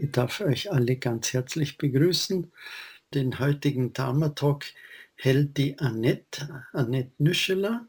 ich 0.00 0.12
darf 0.12 0.40
euch 0.40 0.70
alle 0.70 0.96
ganz 0.96 1.32
herzlich 1.32 1.78
begrüßen. 1.78 2.52
Den 3.14 3.38
heutigen 3.38 3.92
Dharma 3.92 4.30
Talk 4.30 4.64
hält 5.16 5.56
die 5.56 5.78
Annette, 5.78 6.64
Annette 6.72 7.12
Nüscheler. 7.18 7.86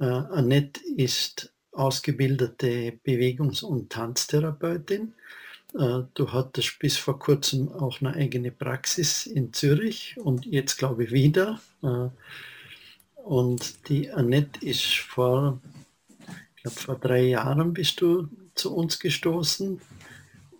Äh, 0.00 0.04
Annette 0.04 0.80
ist 0.96 1.52
ausgebildete 1.72 2.98
Bewegungs- 3.04 3.62
und 3.62 3.90
Tanztherapeutin. 3.90 5.14
Äh, 5.74 6.02
du 6.14 6.32
hattest 6.32 6.78
bis 6.80 6.96
vor 6.96 7.18
kurzem 7.18 7.68
auch 7.68 8.00
eine 8.00 8.14
eigene 8.14 8.50
Praxis 8.50 9.26
in 9.26 9.52
Zürich 9.52 10.16
und 10.18 10.46
jetzt 10.46 10.78
glaube 10.78 11.04
ich 11.04 11.12
wieder. 11.12 11.60
Äh, 11.82 12.08
und 13.22 13.88
die 13.88 14.10
Annette 14.10 14.64
ist 14.66 14.96
vor, 14.96 15.60
ich 16.56 16.62
glaube 16.62 16.80
vor 16.80 16.96
drei 16.96 17.22
Jahren 17.22 17.72
bist 17.72 18.00
du 18.00 18.28
zu 18.54 18.74
uns 18.74 18.98
gestoßen 18.98 19.80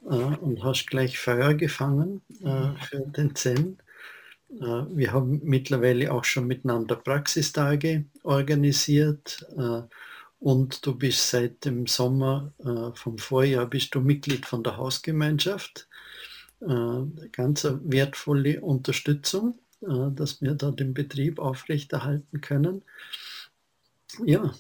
und 0.03 0.65
hast 0.65 0.87
gleich 0.87 1.19
Feuer 1.19 1.55
gefangen 1.55 2.23
äh, 2.43 2.73
für 2.85 3.01
den 3.01 3.35
Zen. 3.35 3.79
Äh, 4.51 4.85
wir 4.91 5.13
haben 5.13 5.41
mittlerweile 5.45 6.13
auch 6.13 6.25
schon 6.25 6.47
miteinander 6.47 6.97
Praxistage 6.97 8.05
organisiert 8.23 9.47
äh, 9.57 9.83
und 10.39 10.87
du 10.87 10.95
bist 10.97 11.31
seit 11.31 11.65
dem 11.65 11.87
Sommer 11.87 12.53
äh, 12.59 12.97
vom 12.97 13.19
Vorjahr 13.19 13.67
bist 13.67 13.95
du 13.95 14.01
Mitglied 14.01 14.47
von 14.47 14.63
der 14.63 14.77
Hausgemeinschaft. 14.77 15.89
Äh, 16.61 17.29
ganz 17.33 17.67
wertvolle 17.85 18.61
Unterstützung, 18.61 19.59
dass 19.81 20.43
wir 20.43 20.53
da 20.57 20.73
den 20.73 20.93
Betrieb 20.93 21.39
aufrechterhalten 21.39 22.43
können. 22.43 22.83
Ja, 24.27 24.53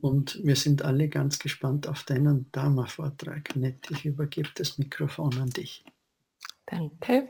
und 0.00 0.40
wir 0.44 0.56
sind 0.56 0.82
alle 0.82 1.08
ganz 1.08 1.38
gespannt 1.38 1.88
auf 1.88 2.04
deinen 2.04 2.50
Dharma-Vortrag. 2.52 3.56
Nett, 3.56 3.90
ich 3.90 4.04
übergebe 4.04 4.48
das 4.54 4.78
Mikrofon 4.78 5.38
an 5.40 5.50
dich. 5.50 5.84
Danke. 6.66 7.28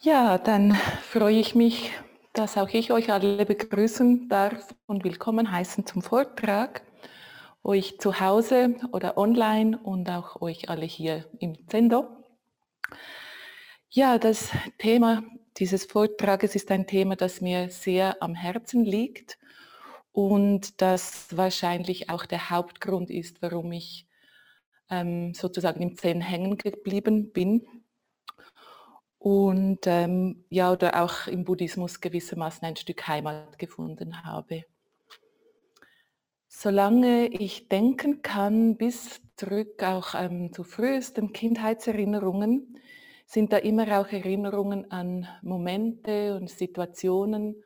Ja, 0.00 0.38
dann 0.38 0.74
freue 1.02 1.38
ich 1.38 1.54
mich, 1.54 1.92
dass 2.32 2.56
auch 2.56 2.68
ich 2.68 2.92
euch 2.92 3.12
alle 3.12 3.46
begrüßen 3.46 4.28
darf 4.28 4.74
und 4.86 5.04
willkommen 5.04 5.50
heißen 5.50 5.86
zum 5.86 6.02
Vortrag. 6.02 6.82
Euch 7.62 7.98
zu 7.98 8.20
Hause 8.20 8.76
oder 8.92 9.18
online 9.18 9.78
und 9.78 10.08
auch 10.08 10.40
euch 10.40 10.68
alle 10.68 10.86
hier 10.86 11.26
im 11.40 11.56
Zendo. 11.68 12.06
Ja, 13.90 14.18
das 14.18 14.50
Thema 14.78 15.24
dieses 15.56 15.84
Vortrages 15.86 16.54
ist 16.54 16.70
ein 16.70 16.86
Thema, 16.86 17.16
das 17.16 17.40
mir 17.40 17.70
sehr 17.70 18.22
am 18.22 18.34
Herzen 18.34 18.84
liegt 18.84 19.38
und 20.16 20.80
das 20.80 21.36
wahrscheinlich 21.36 22.08
auch 22.08 22.24
der 22.24 22.48
Hauptgrund 22.48 23.10
ist, 23.10 23.42
warum 23.42 23.70
ich 23.72 24.06
ähm, 24.88 25.34
sozusagen 25.34 25.82
im 25.82 25.98
Zen 25.98 26.22
hängen 26.22 26.56
geblieben 26.56 27.32
bin 27.32 27.66
und 29.18 29.80
ähm, 29.84 30.46
ja, 30.48 30.72
oder 30.72 31.02
auch 31.02 31.26
im 31.26 31.44
Buddhismus 31.44 32.00
gewissermaßen 32.00 32.66
ein 32.66 32.76
Stück 32.76 33.06
Heimat 33.06 33.58
gefunden 33.58 34.24
habe. 34.24 34.64
Solange 36.48 37.26
ich 37.26 37.68
denken 37.68 38.22
kann, 38.22 38.78
bis 38.78 39.20
zurück 39.36 39.82
auch 39.82 40.14
ähm, 40.14 40.50
zu 40.50 40.64
frühesten 40.64 41.34
Kindheitserinnerungen, 41.34 42.80
sind 43.26 43.52
da 43.52 43.58
immer 43.58 44.00
auch 44.00 44.08
Erinnerungen 44.08 44.90
an 44.90 45.28
Momente 45.42 46.34
und 46.36 46.48
Situationen, 46.48 47.62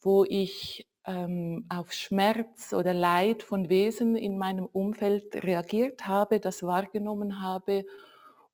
wo 0.00 0.24
ich 0.24 0.86
ähm, 1.06 1.66
auf 1.68 1.92
Schmerz 1.92 2.72
oder 2.72 2.94
Leid 2.94 3.42
von 3.42 3.68
Wesen 3.68 4.16
in 4.16 4.38
meinem 4.38 4.66
Umfeld 4.66 5.44
reagiert 5.44 6.06
habe, 6.06 6.40
das 6.40 6.62
wahrgenommen 6.62 7.42
habe 7.42 7.84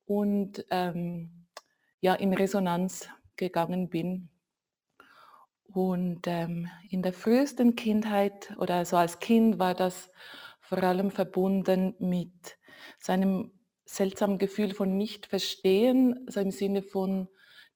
und 0.05 0.65
ähm, 0.71 1.45
ja 2.01 2.15
in 2.15 2.33
Resonanz 2.33 3.09
gegangen 3.35 3.89
bin. 3.89 4.29
Und 5.71 6.21
ähm, 6.25 6.67
in 6.89 7.03
der 7.03 7.13
frühesten 7.13 7.75
Kindheit 7.75 8.55
oder 8.57 8.85
so 8.85 8.97
als 8.97 9.19
Kind 9.19 9.59
war 9.59 9.75
das 9.75 10.11
vor 10.59 10.81
allem 10.83 11.11
verbunden 11.11 11.95
mit 11.99 12.57
seinem 12.97 13.51
seltsamen 13.85 14.37
Gefühl 14.37 14.73
von 14.73 14.97
Nicht-Verstehen, 14.97 16.25
so 16.27 16.39
im 16.39 16.51
Sinne 16.51 16.81
von, 16.81 17.27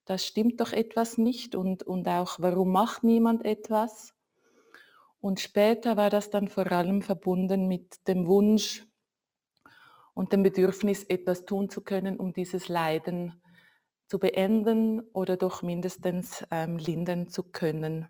das 0.06 0.26
stimmt 0.26 0.60
doch 0.60 0.74
etwas 0.74 1.18
nicht 1.18 1.56
und, 1.56 1.84
und 1.84 2.08
auch, 2.08 2.40
warum 2.40 2.72
macht 2.72 3.04
niemand 3.04 3.46
etwas? 3.46 4.14
Und 5.24 5.40
später 5.40 5.96
war 5.96 6.10
das 6.10 6.32
dann 6.32 6.50
vor 6.50 6.70
allem 6.70 7.02
verbunden 7.02 7.70
mit 7.70 8.10
dem 8.10 8.28
Wunsch 8.28 8.86
und 10.14 10.34
dem 10.34 10.44
Bedürfnis, 10.44 11.06
etwas 11.06 11.46
tun 11.46 11.70
zu 11.70 11.80
können, 11.80 12.20
um 12.20 12.34
dieses 12.34 12.68
Leiden 12.68 13.42
zu 14.08 14.20
beenden 14.20 15.00
oder 15.14 15.38
doch 15.38 15.62
mindestens 15.62 16.46
ähm, 16.52 16.78
lindern 16.78 17.30
zu 17.30 17.44
können. 17.44 18.10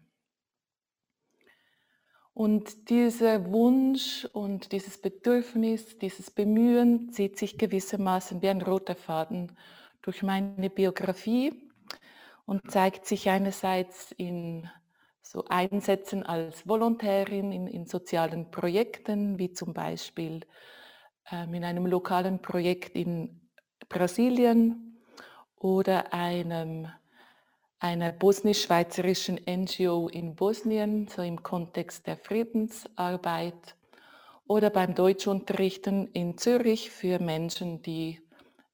Und 2.34 2.90
dieser 2.90 3.46
Wunsch 3.52 4.26
und 4.34 4.72
dieses 4.72 5.00
Bedürfnis, 5.00 6.00
dieses 6.00 6.32
Bemühen 6.32 7.12
zieht 7.12 7.38
sich 7.38 7.60
gewissermaßen 7.60 8.42
wie 8.42 8.50
ein 8.50 8.64
roter 8.64 8.96
Faden 8.96 9.56
durch 10.02 10.24
meine 10.24 10.72
Biografie 10.72 11.70
und 12.48 12.72
zeigt 12.72 13.06
sich 13.06 13.30
einerseits 13.30 14.12
in 14.14 14.68
so 15.24 15.46
einsetzen 15.50 16.24
als 16.24 16.68
Volontärin 16.68 17.52
in, 17.52 17.68
in 17.68 17.88
sozialen 17.88 18.52
Projekten, 18.52 19.40
wie 19.40 19.52
zum 19.54 19.74
Beispiel 19.74 20.42
ähm, 21.32 21.54
in 21.54 21.64
einem 21.64 21.88
lokalen 21.88 22.42
Projekt 22.42 22.96
in 22.96 23.50
Brasilien 23.90 25.02
oder 25.56 26.14
einem, 26.14 26.90
einer 27.80 28.12
bosnisch-schweizerischen 28.12 29.40
NGO 29.48 30.10
in 30.10 30.36
Bosnien, 30.36 31.08
so 31.08 31.22
im 31.22 31.42
Kontext 31.42 32.06
der 32.06 32.18
Friedensarbeit, 32.18 33.76
oder 34.46 34.70
beim 34.70 34.94
Deutschunterrichten 34.94 36.08
in 36.12 36.38
Zürich 36.38 36.92
für 36.92 37.20
Menschen, 37.20 37.82
die 37.82 38.20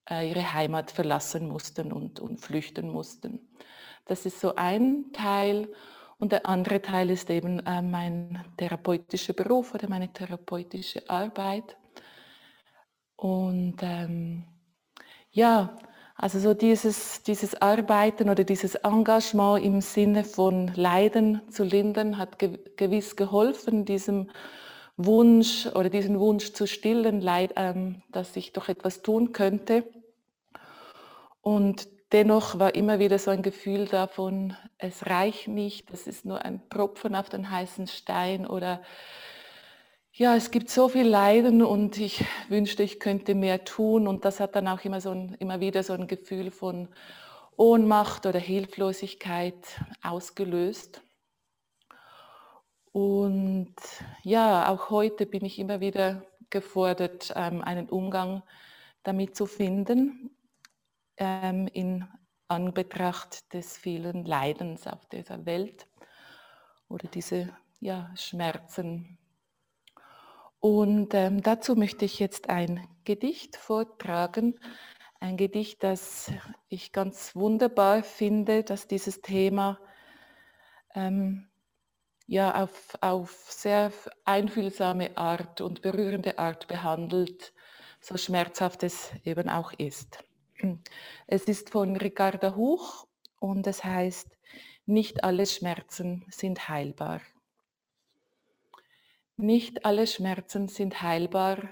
äh, 0.10 0.30
ihre 0.30 0.54
Heimat 0.54 0.90
verlassen 0.90 1.48
mussten 1.48 1.92
und, 1.94 2.20
und 2.20 2.40
flüchten 2.40 2.90
mussten. 2.90 3.48
Das 4.06 4.26
ist 4.26 4.40
so 4.40 4.56
ein 4.56 5.12
Teil. 5.14 5.70
Und 6.19 6.34
der 6.34 6.46
andere 6.46 6.81
Teil 6.81 7.09
ist 7.09 7.30
eben 7.30 7.59
äh, 7.66 7.81
mein 7.81 8.44
therapeutischer 8.57 9.34
Beruf 9.34 9.74
oder 9.74 9.88
meine 9.88 10.12
therapeutische 10.12 11.09
Arbeit. 11.09 11.78
Und 13.16 13.78
ähm, 13.81 14.44
ja, 15.31 15.78
also 16.16 16.38
so 16.40 16.53
dieses, 16.53 17.24
dieses 17.24 17.62
Arbeiten 17.62 18.30
oder 18.30 18.44
dieses 18.44 18.75
Engagement 18.75 19.63
im 19.63 19.80
Sinne 19.80 20.25
von 20.25 20.68
Leiden 20.75 21.41
zu 21.50 21.63
lindern 21.63 22.18
hat 22.18 22.38
ge 22.38 22.59
gewiss 22.75 23.16
geholfen, 23.16 23.86
diesem 23.86 24.30
Wunsch 24.97 25.68
oder 25.68 25.90
diesen 25.90 26.19
Wunsch 26.19 26.51
zu 26.51 26.68
stillen, 26.68 27.22
Leid, 27.22 27.53
ähm, 27.56 28.01
dass 28.12 28.36
ich 28.36 28.51
doch 28.51 28.68
etwas 28.68 29.01
tun 29.01 29.31
könnte. 29.31 29.86
Und 31.41 31.88
Dennoch 32.12 32.58
war 32.58 32.74
immer 32.74 32.97
wieder 32.97 33.20
so 33.20 33.30
ein 33.30 33.44
Gefühl 33.44 33.86
davon, 33.86 34.58
es 34.80 35.06
reicht 35.06 35.47
nicht, 35.47 35.94
das 35.94 36.08
ist 36.08 36.25
nur 36.25 36.44
ein 36.44 36.68
Tropfen 36.70 37.16
auf 37.16 37.30
den 37.30 37.52
heißen 37.52 37.86
Stein 37.86 38.47
oder 38.47 38.81
ja, 40.12 40.36
es 40.36 40.50
gibt 40.50 40.72
so 40.72 40.90
viel 40.90 41.08
Leiden 41.08 41.62
und 41.62 41.98
ich 41.98 42.25
wünschte, 42.50 42.81
ich 42.81 43.00
könnte 43.00 43.36
mehr 43.36 43.64
tun 43.64 44.08
und 44.08 44.25
das 44.25 44.40
hat 44.40 44.56
dann 44.56 44.68
auch 44.68 44.84
immer, 44.84 45.02
so 45.02 45.12
ein, 45.12 45.36
immer 45.40 45.59
wieder 45.59 45.84
so 45.84 45.94
ein 45.94 46.08
Gefühl 46.08 46.50
von 46.50 46.88
Ohnmacht 47.56 48.25
oder 48.25 48.40
Hilflosigkeit 48.40 49.80
ausgelöst. 50.02 51.03
Und 52.92 53.75
ja, 54.24 54.68
auch 54.68 54.90
heute 54.90 55.28
bin 55.28 55.46
ich 55.46 55.59
immer 55.59 55.80
wieder 55.80 56.24
gefordert, 56.50 57.31
ähm, 57.36 57.62
einen 57.62 57.88
Umgang 57.88 58.42
damit 59.03 59.36
zu 59.36 59.46
finden 59.46 60.31
ähm, 61.19 61.68
in 61.68 62.07
Anbetracht 62.48 63.54
des 63.54 63.77
vielen 63.77 64.25
Leidens 64.25 64.88
auf 64.88 65.06
dieser 65.06 65.45
Welt 65.45 65.88
oder 66.88 67.07
diese 67.07 67.56
ja, 67.80 68.12
Schmerzen. 68.16 69.19
Und 70.60 71.13
ähm, 71.13 71.42
dazu 71.42 71.75
möchte 71.75 72.06
ich 72.06 72.19
jetzt 72.19 72.50
ein 72.50 72.88
Gedicht 73.06 73.56
vortragen, 73.56 74.60
ein 75.19 75.38
Gedicht, 75.38 75.83
das 75.83 76.31
ich 76.68 76.92
ganz 76.92 77.36
wunderbar 77.36 78.04
finde, 78.04 78.63
dass 78.63 78.88
dieses 78.88 79.22
Thema 79.22 79.80
ähm, 80.95 81.50
ja 82.25 82.63
auf, 82.63 82.98
auf 83.01 83.31
sehr 83.50 83.92
einfühlsame 84.25 85.18
Art 85.18 85.62
und 85.62 85.81
berührende 85.81 86.39
Art 86.39 86.68
behandelt, 86.68 87.54
so 88.01 88.18
schmerzhaft 88.18 88.83
es 88.83 89.12
eben 89.24 89.50
auch 89.50 89.74
ist. 89.74 90.24
Es 91.28 91.46
ist 91.46 91.70
von 91.70 91.96
Ricarda 91.96 92.56
Huch 92.56 93.08
und 93.40 93.68
es 93.68 93.84
heißt, 93.84 94.38
nicht 94.86 95.24
alle 95.24 95.46
Schmerzen 95.46 96.26
sind 96.30 96.68
heilbar. 96.68 97.22
Nicht 99.38 99.86
alle 99.86 100.08
Schmerzen 100.08 100.68
sind 100.68 101.02
heilbar, 101.02 101.70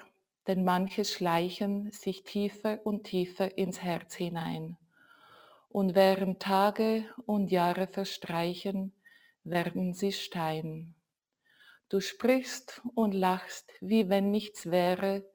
denn 0.48 0.64
manche 0.64 1.04
schleichen 1.04 1.92
sich 1.92 2.24
tiefer 2.24 2.80
und 2.86 3.04
tiefer 3.04 3.58
ins 3.58 3.82
Herz 3.82 4.16
hinein. 4.16 4.78
Und 5.70 5.94
während 5.94 6.42
Tage 6.42 7.06
und 7.26 7.52
Jahre 7.52 7.88
verstreichen, 7.88 8.94
werden 9.44 9.94
sie 9.94 10.14
Stein. 10.14 10.96
Du 11.90 12.00
sprichst 12.00 12.82
und 12.96 13.14
lachst, 13.14 13.72
wie 13.82 14.10
wenn 14.10 14.32
nichts 14.32 14.72
wäre, 14.72 15.26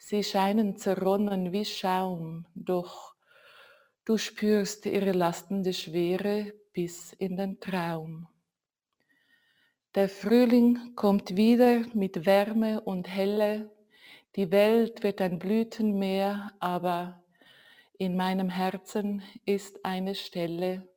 sie 0.00 0.24
scheinen 0.24 0.76
zerronnen 0.76 1.52
wie 1.52 1.64
Schaum, 1.64 2.46
doch 2.54 3.14
du 4.06 4.16
spürst 4.16 4.86
ihre 4.86 5.12
lastende 5.12 5.72
Schwere 5.74 6.54
bis 6.72 7.12
in 7.12 7.36
den 7.36 7.60
Traum. 7.60 8.26
Der 9.94 10.08
Frühling 10.08 10.94
kommt 10.96 11.36
wieder 11.36 11.84
mit 11.94 12.24
Wärme 12.24 12.80
und 12.80 13.08
Helle, 13.08 13.70
die 14.36 14.50
Welt 14.50 15.02
wird 15.02 15.20
ein 15.20 15.38
Blütenmeer, 15.38 16.52
aber 16.60 17.22
in 17.98 18.16
meinem 18.16 18.48
Herzen 18.48 19.22
ist 19.44 19.84
eine 19.84 20.14
Stelle, 20.14 20.88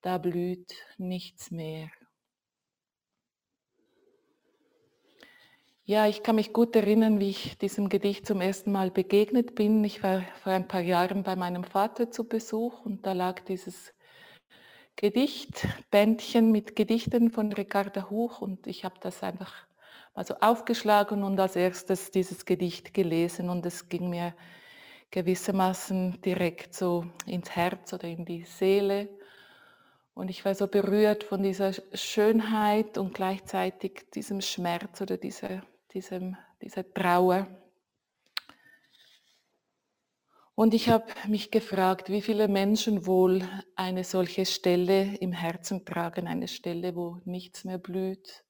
da 0.00 0.16
blüht 0.16 0.72
nichts 0.96 1.50
mehr. 1.50 1.90
Ja, 5.88 6.08
ich 6.08 6.24
kann 6.24 6.34
mich 6.34 6.52
gut 6.52 6.74
erinnern, 6.74 7.20
wie 7.20 7.30
ich 7.30 7.58
diesem 7.58 7.88
Gedicht 7.88 8.26
zum 8.26 8.40
ersten 8.40 8.72
Mal 8.72 8.90
begegnet 8.90 9.54
bin. 9.54 9.84
Ich 9.84 10.02
war 10.02 10.22
vor 10.42 10.50
ein 10.50 10.66
paar 10.66 10.80
Jahren 10.80 11.22
bei 11.22 11.36
meinem 11.36 11.62
Vater 11.62 12.10
zu 12.10 12.24
Besuch 12.24 12.84
und 12.84 13.06
da 13.06 13.12
lag 13.12 13.38
dieses 13.44 13.94
Gedichtbändchen 14.96 16.50
mit 16.50 16.74
Gedichten 16.74 17.30
von 17.30 17.52
Ricarda 17.52 18.10
Huch 18.10 18.40
und 18.40 18.66
ich 18.66 18.84
habe 18.84 18.96
das 19.00 19.22
einfach 19.22 19.54
also 20.12 20.34
aufgeschlagen 20.40 21.22
und 21.22 21.38
als 21.38 21.54
erstes 21.54 22.10
dieses 22.10 22.44
Gedicht 22.44 22.92
gelesen 22.92 23.48
und 23.48 23.64
es 23.64 23.88
ging 23.88 24.10
mir 24.10 24.34
gewissermaßen 25.12 26.20
direkt 26.20 26.74
so 26.74 27.06
ins 27.26 27.50
Herz 27.54 27.92
oder 27.92 28.08
in 28.08 28.24
die 28.24 28.42
Seele. 28.42 29.08
Und 30.14 30.30
ich 30.30 30.44
war 30.44 30.56
so 30.56 30.66
berührt 30.66 31.22
von 31.22 31.44
dieser 31.44 31.74
Schönheit 31.92 32.98
und 32.98 33.14
gleichzeitig 33.14 34.10
diesem 34.12 34.40
Schmerz 34.40 35.00
oder 35.00 35.16
dieser, 35.16 35.62
diesem, 35.96 36.36
dieser 36.60 36.84
Trauer. 36.92 37.48
Und 40.54 40.74
ich 40.74 40.88
habe 40.88 41.06
mich 41.26 41.50
gefragt, 41.50 42.10
wie 42.10 42.20
viele 42.20 42.48
Menschen 42.48 43.06
wohl 43.06 43.42
eine 43.76 44.04
solche 44.04 44.44
Stelle 44.44 45.16
im 45.16 45.32
Herzen 45.32 45.84
tragen, 45.84 46.26
eine 46.26 46.48
Stelle, 46.48 46.94
wo 46.94 47.18
nichts 47.24 47.64
mehr 47.64 47.78
blüht, 47.78 48.44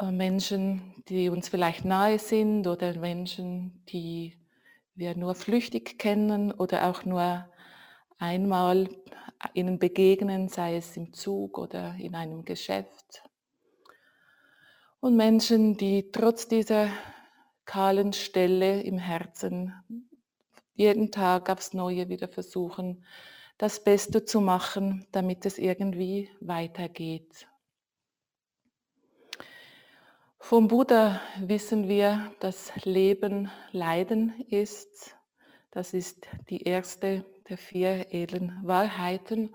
äh, 0.00 0.10
Menschen, 0.10 1.02
die 1.08 1.28
uns 1.28 1.48
vielleicht 1.48 1.84
nahe 1.84 2.18
sind 2.18 2.66
oder 2.66 2.96
Menschen, 2.98 3.84
die 3.88 4.36
wir 4.94 5.16
nur 5.16 5.36
flüchtig 5.36 5.98
kennen 5.98 6.50
oder 6.50 6.88
auch 6.88 7.04
nur 7.04 7.48
einmal 8.18 8.88
ihnen 9.54 9.78
begegnen, 9.78 10.48
sei 10.48 10.76
es 10.76 10.96
im 10.96 11.12
Zug 11.12 11.56
oder 11.56 11.94
in 11.94 12.16
einem 12.16 12.44
Geschäft. 12.44 13.27
Und 15.00 15.16
Menschen, 15.16 15.76
die 15.76 16.10
trotz 16.10 16.48
dieser 16.48 16.90
kahlen 17.64 18.12
Stelle 18.12 18.82
im 18.82 18.98
Herzen 18.98 19.72
jeden 20.74 21.12
Tag 21.12 21.50
aufs 21.50 21.72
Neue 21.72 22.08
wieder 22.08 22.28
versuchen, 22.28 23.04
das 23.58 23.82
Beste 23.82 24.24
zu 24.24 24.40
machen, 24.40 25.06
damit 25.12 25.46
es 25.46 25.58
irgendwie 25.58 26.30
weitergeht. 26.40 27.48
Vom 30.40 30.68
Buddha 30.68 31.20
wissen 31.40 31.88
wir, 31.88 32.32
dass 32.40 32.72
Leben 32.84 33.50
Leiden 33.70 34.40
ist. 34.48 35.16
Das 35.70 35.92
ist 35.94 36.26
die 36.48 36.62
erste 36.62 37.24
der 37.48 37.58
vier 37.58 38.06
edlen 38.14 38.58
Wahrheiten. 38.62 39.54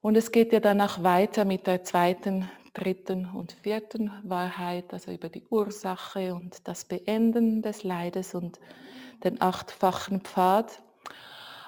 Und 0.00 0.16
es 0.16 0.32
geht 0.32 0.52
ja 0.52 0.60
danach 0.60 1.02
weiter 1.02 1.44
mit 1.44 1.66
der 1.66 1.84
zweiten, 1.84 2.50
dritten 2.74 3.26
und 3.26 3.52
vierten 3.52 4.10
Wahrheit, 4.22 4.92
also 4.92 5.10
über 5.10 5.28
die 5.28 5.44
Ursache 5.50 6.34
und 6.34 6.66
das 6.66 6.84
Beenden 6.84 7.62
des 7.62 7.84
Leides 7.84 8.34
und 8.34 8.58
den 9.24 9.40
achtfachen 9.40 10.20
Pfad. 10.20 10.82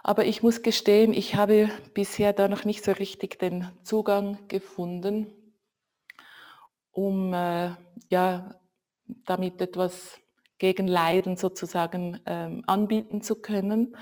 Aber 0.02 0.24
ich 0.24 0.42
muss 0.42 0.62
gestehen, 0.62 1.12
ich 1.12 1.34
habe 1.34 1.70
bisher 1.94 2.32
da 2.32 2.48
noch 2.48 2.64
nicht 2.64 2.84
so 2.84 2.92
richtig 2.92 3.38
den 3.38 3.70
Zugang 3.82 4.38
gefunden 4.48 5.32
um 6.94 7.34
äh, 7.34 7.70
ja, 8.08 8.54
damit 9.26 9.60
etwas 9.60 10.18
gegen 10.58 10.86
Leiden 10.86 11.36
sozusagen 11.36 12.20
ähm, 12.24 12.62
anbieten 12.66 13.20
zu 13.20 13.36
können. 13.36 13.96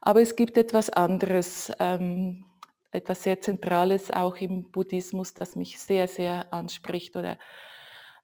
Aber 0.00 0.20
es 0.20 0.36
gibt 0.36 0.56
etwas 0.56 0.90
anderes, 0.90 1.72
ähm, 1.80 2.44
etwas 2.96 3.22
sehr 3.22 3.40
Zentrales 3.40 4.10
auch 4.10 4.36
im 4.36 4.70
Buddhismus, 4.70 5.34
das 5.34 5.54
mich 5.54 5.78
sehr, 5.78 6.08
sehr 6.08 6.52
anspricht 6.52 7.16
oder 7.16 7.38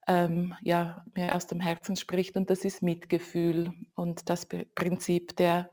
ähm, 0.07 0.55
ja, 0.61 1.05
mir 1.15 1.35
aus 1.35 1.47
dem 1.47 1.59
Herzen 1.59 1.95
spricht 1.95 2.35
und 2.35 2.49
das 2.49 2.65
ist 2.65 2.81
Mitgefühl 2.81 3.71
und 3.95 4.29
das 4.29 4.45
Prinzip 4.45 5.35
der 5.37 5.69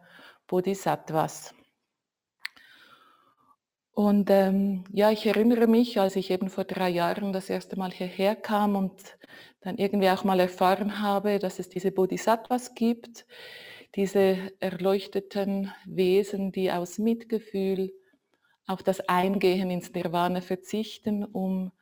Bodhisattvas. 0.46 1.54
Und 3.92 4.30
ähm, 4.30 4.84
ja, 4.92 5.10
ich 5.10 5.26
erinnere 5.26 5.66
mich, 5.66 6.00
als 6.00 6.16
ich 6.16 6.30
eben 6.30 6.48
vor 6.48 6.64
drei 6.64 6.88
Jahren 6.88 7.32
das 7.32 7.50
erste 7.50 7.76
Mal 7.76 7.90
hierher 7.90 8.36
kam 8.36 8.76
und 8.76 8.92
dann 9.60 9.76
irgendwie 9.76 10.08
auch 10.08 10.24
mal 10.24 10.40
erfahren 10.40 11.02
habe, 11.02 11.38
dass 11.38 11.58
es 11.58 11.68
diese 11.68 11.92
Bodhisattvas 11.92 12.74
gibt, 12.74 13.26
diese 13.96 14.52
erleuchteten 14.60 15.72
Wesen, 15.84 16.52
die 16.52 16.70
aus 16.70 16.98
Mitgefühl 16.98 17.92
auf 18.70 18.84
das 18.84 19.00
Eingehen 19.08 19.68
ins 19.68 19.92
Nirvana 19.92 20.40
verzichten, 20.40 21.24
um 21.24 21.72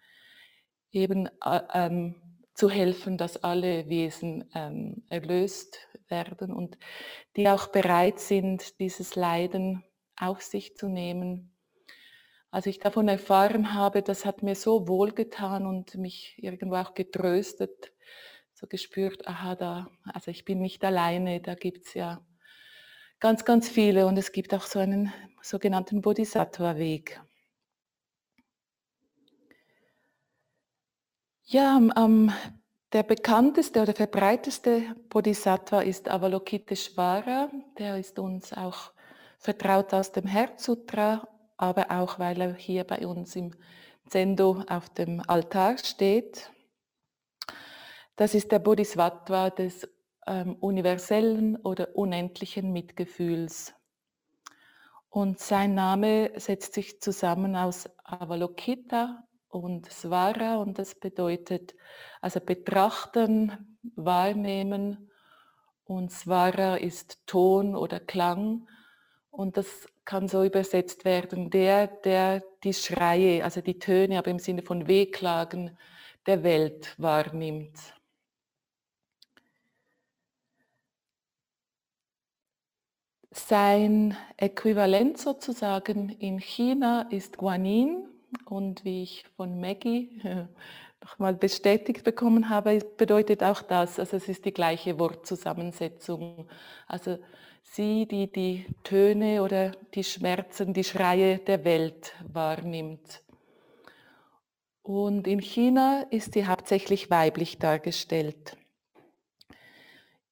eben 0.91 1.27
äh, 1.45 1.61
ähm, 1.75 2.15
zu 2.55 2.71
helfen, 2.71 3.19
dass 3.19 3.37
alle 3.37 3.89
Wesen 3.89 4.49
ähm, 4.55 5.05
erlöst 5.11 5.79
werden 6.09 6.53
und 6.53 6.79
die 7.37 7.49
auch 7.49 7.67
bereit 7.69 8.19
sind, 8.19 8.81
dieses 8.81 9.17
Leiden 9.17 9.85
auf 10.17 10.41
sich 10.41 10.77
zu 10.77 10.89
nehmen. 10.89 11.55
Als 12.51 12.65
ich 12.65 12.79
davon 12.79 13.07
erfahren 13.09 13.75
habe, 13.75 14.03
das 14.03 14.25
hat 14.25 14.43
mir 14.43 14.55
so 14.55 14.89
wohlgetan 14.89 15.67
und 15.67 15.95
mich 15.97 16.37
irgendwo 16.39 16.77
auch 16.77 16.95
getröstet, 16.95 17.93
so 18.55 18.67
gespürt, 18.67 19.29
aha, 19.29 19.55
da, 19.55 19.91
also 20.05 20.31
ich 20.31 20.47
bin 20.47 20.61
nicht 20.61 20.83
alleine, 20.83 21.41
da 21.41 21.55
gibt 21.55 21.87
es 21.87 21.95
ja 21.95 22.27
ganz, 23.21 23.45
ganz 23.45 23.69
viele 23.69 24.07
und 24.07 24.17
es 24.17 24.33
gibt 24.33 24.55
auch 24.55 24.65
so 24.65 24.79
einen 24.79 25.13
sogenannten 25.43 26.03
Bodhisattva-Weg. 26.03 27.21
Ja, 31.45 31.77
um, 31.77 32.33
der 32.93 33.03
bekannteste 33.03 33.83
oder 33.83 33.95
verbreiteste 33.95 34.95
Bodhisattva 35.09 35.81
ist 35.81 36.09
Avalokiteshvara. 36.09 37.51
Der 37.79 37.99
ist 37.99 38.19
uns 38.19 38.53
auch 38.53 38.93
vertraut 39.39 39.95
aus 39.95 40.13
dem 40.13 40.27
Herzsutra 40.27 41.27
aber 41.59 41.91
auch 41.91 42.19
weil 42.19 42.41
er 42.41 42.55
hier 42.55 42.85
bei 42.85 43.07
uns 43.07 43.37
im 43.37 43.51
Zendo 44.07 44.63
auf 44.69 44.89
dem 44.89 45.23
Altar 45.27 45.77
steht. 45.77 46.51
Das 48.17 48.35
ist 48.35 48.51
der 48.51 48.61
Bodhisattva 48.61 49.51
des 49.51 49.87
ähm, 50.29 50.57
universellen 50.61 51.57
oder 51.57 51.97
unendlichen 51.97 52.73
Mitgefühls. 52.73 53.75
Und 55.11 55.39
sein 55.39 55.75
Name 55.75 56.33
setzt 56.37 56.75
sich 56.75 57.01
zusammen 57.01 57.57
aus 57.57 57.89
Avalokita 58.05 59.25
und 59.49 59.91
Svara 59.91 60.57
und 60.57 60.79
das 60.79 60.95
bedeutet 60.95 61.75
also 62.21 62.41
betrachten, 62.41 63.79
wahrnehmen 63.97 65.11
und 65.85 66.13
Svara 66.13 66.77
ist 66.77 67.27
Ton 67.27 67.75
oder 67.75 67.99
Klang 68.01 68.69
und 69.31 69.57
das 69.57 69.89
kann 70.05 70.29
so 70.29 70.45
übersetzt 70.45 71.05
werden, 71.05 71.51
der, 71.51 71.87
der 71.87 72.43
die 72.63 72.75
Schreie, 72.75 73.43
also 73.43 73.61
die 73.61 73.79
Töne, 73.79 74.19
aber 74.19 74.31
im 74.31 74.39
Sinne 74.39 74.63
von 74.63 74.89
Wehklagen 74.89 75.77
der 76.27 76.43
Welt 76.43 76.95
wahrnimmt. 76.99 77.98
Sein 83.47 84.17
Äquivalent 84.37 85.17
sozusagen 85.17 86.11
in 86.19 86.39
China 86.39 87.07
ist 87.09 87.39
Guanin 87.39 88.09
und 88.45 88.85
wie 88.85 89.05
ich 89.05 89.25
von 89.37 89.61
Maggie 89.61 90.21
nochmal 91.01 91.35
bestätigt 91.35 92.05
bekommen 92.05 92.49
habe, 92.49 92.81
bedeutet 92.97 93.43
auch 93.45 93.63
das, 93.63 93.99
also 94.01 94.17
es 94.17 94.29
ist 94.29 94.45
die 94.45 94.53
gleiche 94.53 94.99
Wortzusammensetzung. 94.99 96.49
Also 96.89 97.19
sie, 97.63 98.07
die 98.07 98.31
die 98.31 98.67
Töne 98.83 99.43
oder 99.43 99.73
die 99.95 100.05
Schmerzen, 100.05 100.75
die 100.75 100.85
Schreie 100.85 101.39
der 101.39 101.65
Welt 101.65 102.15
wahrnimmt. 102.33 103.23
Und 104.83 105.27
in 105.27 105.41
China 105.41 106.05
ist 106.11 106.35
sie 106.35 106.47
hauptsächlich 106.47 107.09
weiblich 107.09 107.59
dargestellt. 107.59 108.57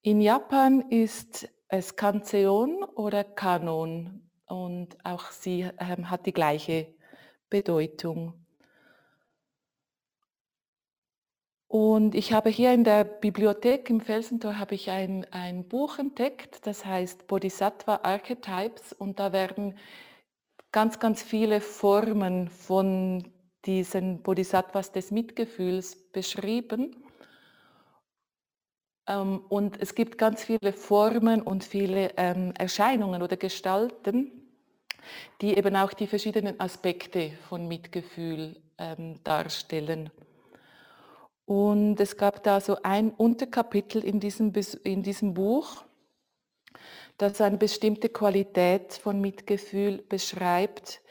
In 0.01 0.19
Japan 0.19 0.81
ist 0.89 1.49
es 1.69 1.95
Kanzeon 1.95 2.83
oder 2.83 3.23
Kanon 3.23 4.29
und 4.45 4.97
auch 5.03 5.31
sie 5.31 5.69
ähm, 5.79 6.09
hat 6.09 6.25
die 6.25 6.33
gleiche 6.33 6.87
Bedeutung. 7.49 8.33
Und 11.67 12.15
ich 12.15 12.31
habe 12.31 12.49
hier 12.49 12.73
in 12.73 12.85
der 12.85 13.03
Bibliothek 13.03 13.89
im 13.89 13.99
Felsentor 13.99 14.57
habe 14.57 14.75
ich 14.75 14.89
ein, 14.89 15.25
ein 15.31 15.67
Buch 15.67 15.99
entdeckt, 15.99 16.65
das 16.65 16.85
heißt 16.85 17.27
Bodhisattva 17.27 17.99
Archetypes 18.03 18.93
und 18.93 19.19
da 19.19 19.33
werden 19.33 19.77
ganz, 20.71 20.99
ganz 20.99 21.21
viele 21.21 21.59
Formen 21.59 22.47
von 22.47 23.33
diesen 23.65 24.23
Bodhisattvas 24.23 24.93
des 24.93 25.11
Mitgefühls 25.11 26.09
beschrieben. 26.11 26.95
Ähm, 29.07 29.41
und 29.49 29.81
es 29.81 29.95
gibt 29.95 30.17
ganz 30.17 30.43
viele 30.43 30.73
Formen 30.73 31.41
und 31.41 31.63
viele 31.63 32.11
ähm, 32.17 32.53
Erscheinungen 32.57 33.21
oder 33.21 33.37
Gestalten, 33.37 34.31
die 35.41 35.57
eben 35.57 35.75
auch 35.75 35.93
die 35.93 36.07
verschiedenen 36.07 36.59
Aspekte 36.59 37.31
von 37.47 37.67
Mitgefühl 37.67 38.61
ähm, 38.77 39.23
darstellen. 39.23 40.11
Und 41.45 41.99
es 42.01 42.17
gab 42.17 42.43
da 42.43 42.59
so 42.59 42.77
ein 42.83 43.11
Unterkapitel 43.11 44.03
in 44.03 44.19
diesem, 44.19 44.51
in 44.83 45.01
diesem 45.01 45.33
Buch, 45.33 45.85
das 47.17 47.39
eine 47.39 47.57
bestimmte 47.57 48.09
Qualität 48.09 48.93
von 48.93 49.21
Mitgefühl 49.21 50.03
beschreibt, 50.09 51.01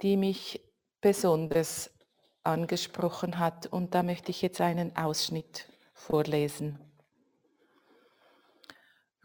die 0.00 0.16
mich 0.16 0.60
besonders 1.02 1.90
angesprochen 2.42 3.38
hat. 3.38 3.66
Und 3.66 3.94
da 3.94 4.02
möchte 4.02 4.30
ich 4.30 4.40
jetzt 4.40 4.60
einen 4.60 4.96
Ausschnitt 4.96 5.68
vorlesen. 5.92 6.78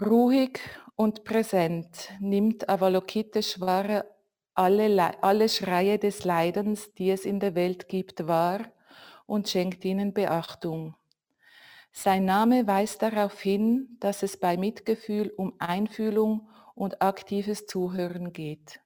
Ruhig 0.02 0.62
und 0.96 1.26
präsent 1.26 2.10
nimmt 2.22 2.70
Avalokiteshvara 2.70 4.06
alle, 4.54 5.22
alle 5.22 5.50
Schreie 5.50 6.00
des 6.00 6.24
Leidens, 6.24 6.94
die 6.94 7.12
es 7.12 7.26
in 7.26 7.42
der 7.42 7.54
Welt 7.54 7.90
gibt, 7.90 8.26
wahr 8.26 8.62
und 9.26 9.50
schenkt 9.50 9.84
ihnen 9.84 10.14
Beachtung. 10.14 10.96
Sein 11.92 12.24
Name 12.24 12.66
weist 12.66 13.02
darauf 13.02 13.42
hin, 13.42 13.98
dass 14.00 14.24
es 14.24 14.38
bei 14.38 14.56
Mitgefühl 14.56 15.34
um 15.36 15.56
Einfühlung 15.60 16.50
und 16.76 17.02
aktives 17.02 17.66
Zuhören 17.66 18.32
geht. 18.32 18.80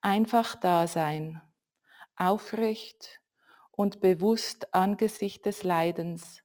Einfach 0.00 0.56
da 0.56 0.88
sein, 0.88 1.40
aufrecht 2.16 3.20
und 3.70 4.00
bewusst 4.00 4.74
angesichts 4.74 5.42
des 5.42 5.62
Leidens, 5.62 6.42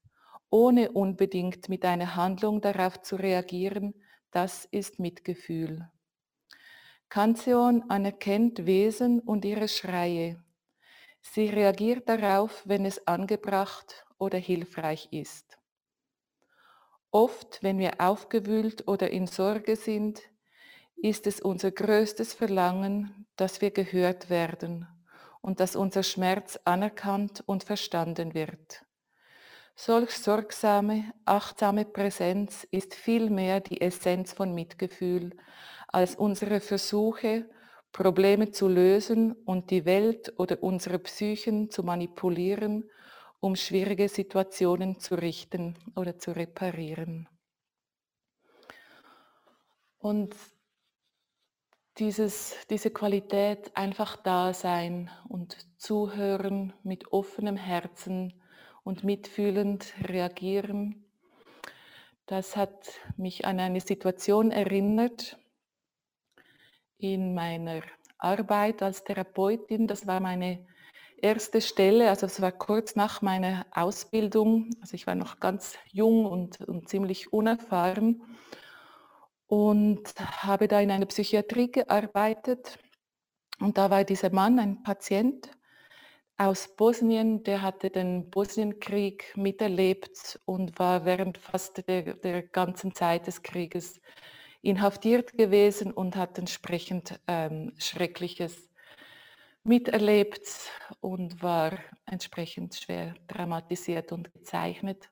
ohne 0.55 0.93
unbedingt 0.93 1.67
mit 1.67 1.83
einer 1.83 2.15
Handlung 2.15 2.61
darauf 2.61 3.01
zu 3.01 3.17
reagieren, 3.17 3.93
das 4.31 4.63
ist 4.63 4.99
Mitgefühl. 4.99 5.91
Kanzeon 7.09 7.83
anerkennt 7.89 8.65
Wesen 8.65 9.19
und 9.19 9.43
ihre 9.43 9.67
Schreie, 9.67 10.41
Sie 11.19 11.47
reagiert 11.49 12.07
darauf, 12.07 12.63
wenn 12.65 12.85
es 12.85 13.05
angebracht 13.05 14.05
oder 14.17 14.37
hilfreich 14.37 15.09
ist. 15.11 15.57
Oft, 17.11 17.61
wenn 17.61 17.77
wir 17.77 17.99
aufgewühlt 17.99 18.87
oder 18.87 19.09
in 19.09 19.27
Sorge 19.27 19.75
sind, 19.75 20.21
ist 20.95 21.27
es 21.27 21.41
unser 21.41 21.71
größtes 21.71 22.33
Verlangen, 22.33 23.25
dass 23.35 23.59
wir 23.59 23.71
gehört 23.71 24.29
werden 24.29 24.87
und 25.41 25.59
dass 25.59 25.75
unser 25.75 26.03
Schmerz 26.03 26.57
anerkannt 26.63 27.43
und 27.45 27.65
verstanden 27.65 28.33
wird. 28.33 28.84
Solch 29.77 30.11
sorgsame, 30.11 31.13
achtsame 31.25 31.83
Präsenz 31.83 32.65
ist 32.71 32.95
vielmehr 32.95 33.59
die 33.59 33.81
Essenz 33.81 34.31
von 34.31 34.53
Mitgefühl 34.53 35.35
als 35.89 36.15
unsere 36.15 36.61
Versuche, 36.61 37.49
Probleme 37.91 38.51
zu 38.51 38.69
lösen 38.69 39.33
und 39.33 39.71
die 39.71 39.83
Welt 39.83 40.33
oder 40.37 40.63
unsere 40.63 40.97
Psychen 40.99 41.69
zu 41.69 41.83
manipulieren, 41.83 42.89
um 43.41 43.57
schwierige 43.57 44.07
Situationen 44.07 44.99
zu 44.99 45.15
richten 45.15 45.75
oder 45.95 46.17
zu 46.17 46.31
reparieren. 46.31 47.27
Und 49.97 50.35
dieses, 51.97 52.55
diese 52.69 52.91
Qualität 52.91 53.75
einfach 53.75 54.15
da 54.15 54.53
sein 54.53 55.11
und 55.27 55.57
zuhören 55.77 56.73
mit 56.83 57.11
offenem 57.11 57.57
Herzen 57.57 58.41
und 58.85 59.03
mitfühlend 59.03 59.93
reagieren, 60.07 61.03
das 62.27 62.55
hat 62.55 63.01
mich 63.17 63.45
an 63.45 63.59
eine 63.59 63.81
Situation 63.81 64.51
erinnert, 64.51 65.37
in 66.97 67.33
meiner 67.35 67.81
Arbeit 68.17 68.81
als 68.81 69.03
Therapeutin. 69.03 69.87
Das 69.87 70.07
war 70.07 70.19
meine 70.19 70.65
erste 71.17 71.61
Stelle, 71.61 72.09
also 72.09 72.25
es 72.25 72.41
war 72.41 72.51
kurz 72.51 72.95
nach 72.95 73.21
meiner 73.21 73.65
Ausbildung. 73.71 74.69
Also 74.81 74.93
ich 74.93 75.05
war 75.07 75.15
noch 75.15 75.39
ganz 75.39 75.77
jung 75.91 76.25
und, 76.25 76.61
und 76.61 76.87
ziemlich 76.87 77.33
unerfahren 77.33 78.23
und 79.47 80.15
habe 80.19 80.67
da 80.67 80.79
in 80.79 80.91
einer 80.91 81.05
Psychiatrie 81.05 81.71
gearbeitet. 81.71 82.79
Und 83.59 83.77
da 83.77 83.89
war 83.89 84.03
dieser 84.03 84.31
Mann, 84.31 84.59
ein 84.59 84.83
Patient 84.83 85.49
aus 86.37 86.67
Bosnien, 86.75 87.43
der 87.43 87.61
hatte 87.61 87.89
den 87.89 88.29
Bosnienkrieg 88.29 89.33
miterlebt 89.37 90.39
und 90.45 90.77
war 90.79 91.05
während 91.05 91.37
fast 91.37 91.87
der, 91.87 92.15
der 92.15 92.43
ganzen 92.43 92.93
Zeit 92.93 93.27
des 93.27 93.41
Krieges 93.41 94.01
inhaftiert 94.61 95.33
gewesen 95.33 95.91
und 95.91 96.15
hat 96.15 96.37
entsprechend 96.37 97.19
ähm, 97.27 97.73
Schreckliches 97.77 98.69
miterlebt 99.63 100.71
und 100.99 101.41
war 101.41 101.79
entsprechend 102.05 102.75
schwer 102.75 103.15
dramatisiert 103.27 104.11
und 104.11 104.33
gezeichnet. 104.33 105.09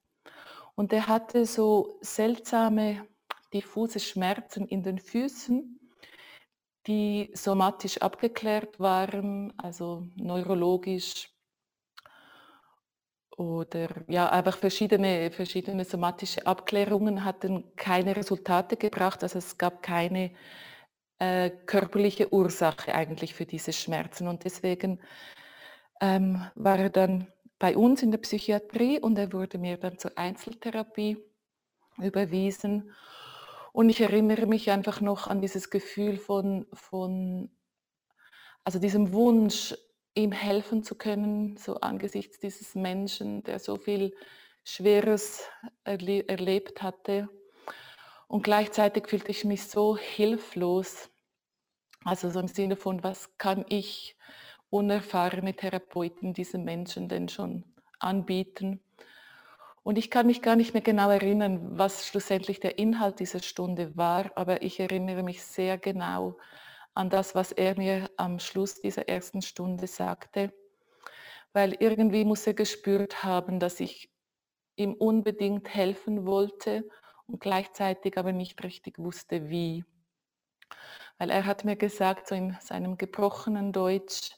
Und 0.75 0.91
er 0.91 1.07
hatte 1.07 1.45
so 1.45 1.97
seltsame, 2.01 3.07
diffuse 3.53 3.99
Schmerzen 3.99 4.67
in 4.67 4.83
den 4.83 4.99
Füßen, 4.99 5.72
die 6.87 7.31
somatisch 7.33 7.97
abgeklärt 7.99 8.79
waren, 8.79 9.53
also 9.57 10.07
neurologisch 10.15 11.29
oder 13.37 13.89
ja, 14.07 14.29
einfach 14.29 14.57
verschiedene, 14.57 15.31
verschiedene 15.31 15.85
somatische 15.85 16.45
Abklärungen 16.45 17.25
hatten 17.25 17.75
keine 17.75 18.15
Resultate 18.15 18.77
gebracht. 18.77 19.23
Also 19.23 19.39
es 19.39 19.57
gab 19.57 19.81
keine 19.81 20.31
äh, 21.19 21.49
körperliche 21.65 22.31
Ursache 22.31 22.93
eigentlich 22.93 23.33
für 23.33 23.45
diese 23.45 23.73
Schmerzen. 23.73 24.27
Und 24.27 24.43
deswegen 24.43 24.99
ähm, 26.01 26.45
war 26.55 26.77
er 26.77 26.89
dann 26.89 27.27
bei 27.59 27.77
uns 27.77 28.03
in 28.03 28.11
der 28.11 28.19
Psychiatrie 28.19 28.99
und 28.99 29.17
er 29.17 29.31
wurde 29.31 29.57
mir 29.57 29.77
dann 29.77 29.97
zur 29.97 30.17
Einzeltherapie 30.17 31.17
überwiesen. 31.97 32.91
Und 33.73 33.89
ich 33.89 33.99
erinnere 34.01 34.45
mich 34.45 34.69
einfach 34.69 35.01
noch 35.01 35.27
an 35.27 35.41
dieses 35.41 35.71
Gefühl 35.71 36.17
von, 36.17 36.67
von 36.73 37.49
also 38.63 38.79
diesem 38.79 39.11
Wunsch, 39.13 39.75
ihm 40.15 40.31
helfen 40.31 40.83
zu 40.83 40.93
können, 40.95 41.57
so 41.57 41.79
angesichts 41.79 42.39
dieses 42.39 42.75
Menschen, 42.75 43.43
der 43.43 43.57
so 43.57 43.77
viel 43.77 44.15
Schweres 44.63 45.49
erle 45.83 46.27
erlebt 46.27 46.83
hatte. 46.83 47.27
Und 48.27 48.43
gleichzeitig 48.43 49.07
fühlte 49.07 49.31
ich 49.31 49.43
mich 49.43 49.63
so 49.63 49.97
hilflos. 49.97 51.09
Also 52.05 52.29
so 52.29 52.39
im 52.39 52.47
Sinne 52.47 52.75
von, 52.75 53.03
was 53.03 53.39
kann 53.39 53.65
ich 53.69 54.15
unerfahrene 54.69 55.55
Therapeuten 55.55 56.33
diesem 56.33 56.63
Menschen 56.63 57.09
denn 57.09 57.27
schon 57.27 57.63
anbieten? 57.99 58.81
Und 59.83 59.97
ich 59.97 60.09
kann 60.09 60.27
mich 60.27 60.41
gar 60.41 60.55
nicht 60.55 60.73
mehr 60.73 60.81
genau 60.81 61.09
erinnern, 61.09 61.77
was 61.77 62.07
schlussendlich 62.07 62.61
der 62.61 62.77
Inhalt 62.79 63.19
dieser 63.19 63.41
Stunde 63.41 63.95
war, 63.97 64.31
aber 64.35 64.61
ich 64.61 64.79
erinnere 64.79 65.23
mich 65.23 65.43
sehr 65.43 65.77
genau 65.77 66.37
an 66.93 67.09
das, 67.09 67.35
was 67.35 67.51
er 67.51 67.77
mir 67.77 68.09
am 68.15 68.39
Schluss 68.39 68.79
dieser 68.79 69.09
ersten 69.09 69.41
Stunde 69.41 69.87
sagte, 69.87 70.53
weil 71.51 71.75
irgendwie 71.79 72.23
muss 72.23 72.47
er 72.47 72.53
gespürt 72.53 73.25
haben, 73.25 73.59
dass 73.59 73.81
ich 73.81 74.09
ihm 74.77 74.93
unbedingt 74.93 75.67
helfen 75.73 76.25
wollte 76.25 76.87
und 77.27 77.41
gleichzeitig 77.41 78.17
aber 78.17 78.31
nicht 78.31 78.63
richtig 78.63 78.99
wusste, 78.99 79.49
wie. 79.49 79.83
Weil 81.17 81.29
er 81.29 81.45
hat 81.45 81.65
mir 81.65 81.75
gesagt, 81.75 82.27
so 82.27 82.35
in 82.35 82.55
seinem 82.61 82.97
gebrochenen 82.97 83.73
Deutsch, 83.73 84.31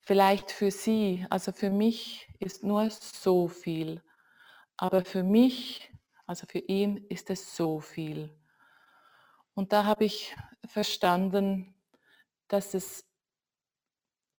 vielleicht 0.00 0.50
für 0.50 0.70
Sie, 0.70 1.24
also 1.30 1.52
für 1.52 1.70
mich 1.70 2.28
ist 2.40 2.64
nur 2.64 2.90
so 2.90 3.48
viel, 3.48 4.02
aber 4.76 5.04
für 5.04 5.22
mich, 5.22 5.92
also 6.26 6.46
für 6.46 6.58
ihn 6.58 7.06
ist 7.08 7.30
es 7.30 7.56
so 7.56 7.80
viel. 7.80 8.30
Und 9.54 9.72
da 9.72 9.84
habe 9.84 10.04
ich 10.04 10.34
verstanden, 10.66 11.74
dass 12.48 12.74
es 12.74 13.04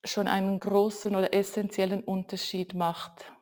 schon 0.04 0.28
einen 0.28 0.60
großen 0.60 1.14
oder 1.14 1.32
essentiellen 1.32 2.02
Unterschied 2.02 2.74
macht, 2.74 3.32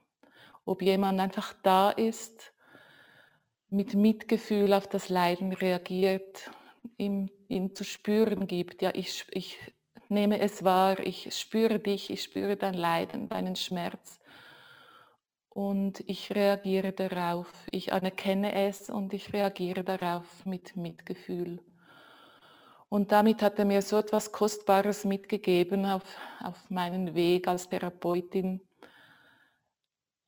ob 0.65 0.83
jemand 0.83 1.19
einfach 1.19 1.55
da 1.63 1.91
ist, 1.91 2.53
mit 3.69 3.95
Mitgefühl 3.95 4.75
auf 4.75 4.87
das 4.87 5.09
Leiden 5.09 5.53
reagiert, 5.53 6.51
ihm, 6.99 7.31
ihm 7.49 7.75
zu 7.75 7.85
spüren 7.85 8.47
gibt. 8.47 8.83
Ja, 8.83 8.91
ich, 8.95 9.25
ich 9.31 9.59
nehme 10.09 10.41
es 10.41 10.63
wahr, 10.63 11.01
ich 11.01 11.35
spüre 11.37 11.81
dich, 11.81 12.11
ich 12.11 12.23
spüre 12.23 12.57
dein 12.57 12.75
Leiden, 12.75 13.29
deinen 13.29 13.57
Schmerz 13.57 14.21
und 15.55 16.01
ich 16.09 16.35
reagiere 16.35 16.93
darauf. 16.93 17.53
Ich 17.71 17.93
anerkenne 17.93 18.55
es 18.55 18.89
und 18.89 19.13
ich 19.13 19.33
reagiere 19.33 19.85
darauf 19.85 20.47
mit 20.47 20.77
Mitgefühl. 20.77 21.61
Und 22.89 23.13
damit 23.13 23.43
hat 23.43 23.59
er 23.59 23.65
mir 23.65 23.83
so 23.83 23.99
etwas 23.99 24.33
Kostbares 24.33 25.05
mitgegeben 25.05 25.87
auf, 25.87 26.05
auf 26.43 26.71
meinen 26.71 27.15
Weg 27.15 27.49
als 27.49 27.69
Therapeutin 27.69 28.61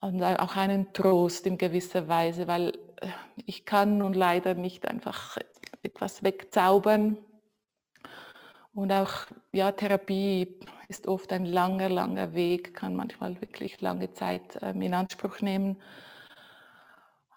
und 0.01 0.23
auch 0.23 0.57
einen 0.57 0.93
Trost 0.93 1.47
in 1.47 1.59
gewisser 1.59 2.09
Weise, 2.09 2.47
weil 2.47 2.71
äh, 3.01 3.09
ich 3.47 3.65
kann 3.65 3.99
nun 3.99 4.13
leider 4.13 4.55
nicht 4.55 4.87
einfach 4.87 5.39
etwas 5.83 6.23
wegzaubern. 6.23 7.19
Und 8.75 8.93
auch 8.93 9.27
ja, 9.53 9.73
Therapie 9.73 10.59
ist 10.95 11.09
oft 11.09 11.33
ein 11.33 11.45
langer, 11.45 11.89
langer 11.89 12.35
Weg, 12.35 12.73
kann 12.75 12.95
manchmal 12.95 13.41
wirklich 13.41 13.81
lange 13.81 14.13
Zeit 14.13 14.59
ähm, 14.63 14.81
in 14.81 14.95
Anspruch 14.95 15.41
nehmen. 15.41 15.83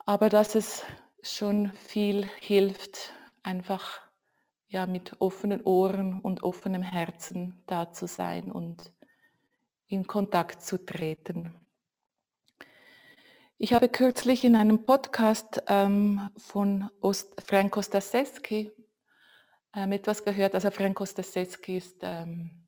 Aber 0.06 0.30
dass 0.30 0.54
es 0.54 0.84
schon 1.24 1.72
viel 1.74 2.28
hilft, 2.40 3.14
einfach 3.42 4.00
ja, 4.68 4.86
mit 4.86 5.20
offenen 5.20 5.62
Ohren 5.64 6.20
und 6.22 6.44
offenem 6.44 6.84
Herzen 6.84 7.64
da 7.66 7.92
zu 7.92 8.06
sein 8.06 8.52
und 8.52 8.94
in 9.88 10.06
Kontakt 10.06 10.62
zu 10.62 10.78
treten. 10.78 11.56
Ich 13.58 13.74
habe 13.74 13.90
kürzlich 13.90 14.44
in 14.46 14.56
einem 14.56 14.86
Podcast 14.86 15.64
ähm, 15.68 16.30
von 16.38 16.92
Ost 17.02 17.42
Frank 17.42 17.76
Ostaseski 17.76 18.72
ähm, 19.76 19.92
etwas 19.94 20.24
gehört. 20.24 20.54
Also 20.54 20.70
Frank 20.70 21.02
Ostaseski 21.02 21.78
ist 21.78 21.98
ähm, 22.04 22.67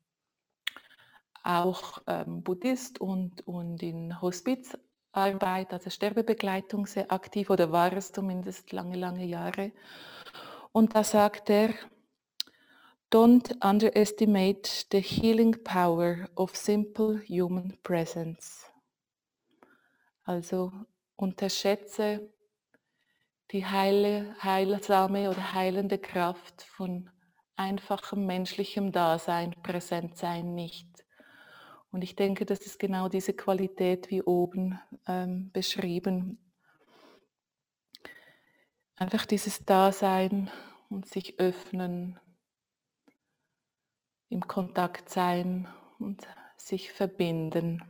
auch 1.43 2.01
ähm, 2.07 2.43
Buddhist 2.43 2.99
und, 2.99 3.45
und 3.47 3.81
in 3.81 4.21
Hospizarbeit, 4.21 5.73
also 5.73 5.89
Sterbebegleitung 5.89 6.85
sehr 6.85 7.11
aktiv 7.11 7.49
oder 7.49 7.71
war 7.71 7.93
es 7.93 8.11
zumindest 8.11 8.71
lange, 8.71 8.97
lange 8.97 9.25
Jahre. 9.25 9.71
Und 10.71 10.95
da 10.95 11.03
sagt 11.03 11.49
er, 11.49 11.73
Don't 13.11 13.55
underestimate 13.63 14.85
the 14.91 15.01
healing 15.01 15.63
power 15.63 16.29
of 16.35 16.55
simple 16.55 17.19
human 17.27 17.75
presence. 17.81 18.69
Also 20.23 20.71
unterschätze 21.15 22.31
die 23.51 23.65
heile, 23.65 24.35
heilsame 24.43 25.31
oder 25.31 25.53
heilende 25.53 25.97
Kraft 25.97 26.61
von 26.61 27.09
einfachem 27.55 28.27
menschlichem 28.27 28.91
Dasein, 28.91 29.55
Präsentsein 29.63 30.53
nicht. 30.53 30.88
Und 31.91 32.03
ich 32.03 32.15
denke, 32.15 32.45
das 32.45 32.59
ist 32.59 32.79
genau 32.79 33.09
diese 33.09 33.33
Qualität 33.33 34.09
wie 34.09 34.21
oben 34.21 34.79
ähm, 35.07 35.49
beschrieben. 35.51 36.37
Einfach 38.95 39.25
dieses 39.25 39.65
Dasein 39.65 40.51
und 40.89 41.07
sich 41.07 41.39
öffnen, 41.39 42.19
im 44.29 44.47
Kontakt 44.47 45.09
sein 45.09 45.67
und 45.97 46.27
sich 46.57 46.91
verbinden. 46.91 47.83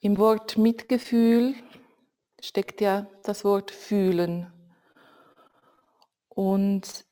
Im 0.00 0.18
Wort 0.18 0.58
Mitgefühl 0.58 1.54
steckt 2.40 2.80
ja 2.80 3.08
das 3.22 3.44
Wort 3.44 3.70
fühlen. 3.70 4.52
Und 6.28 7.04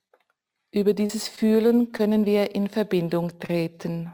über 0.72 0.94
dieses 0.94 1.28
Fühlen 1.28 1.92
können 1.92 2.26
wir 2.26 2.54
in 2.54 2.68
Verbindung 2.68 3.38
treten. 3.38 4.12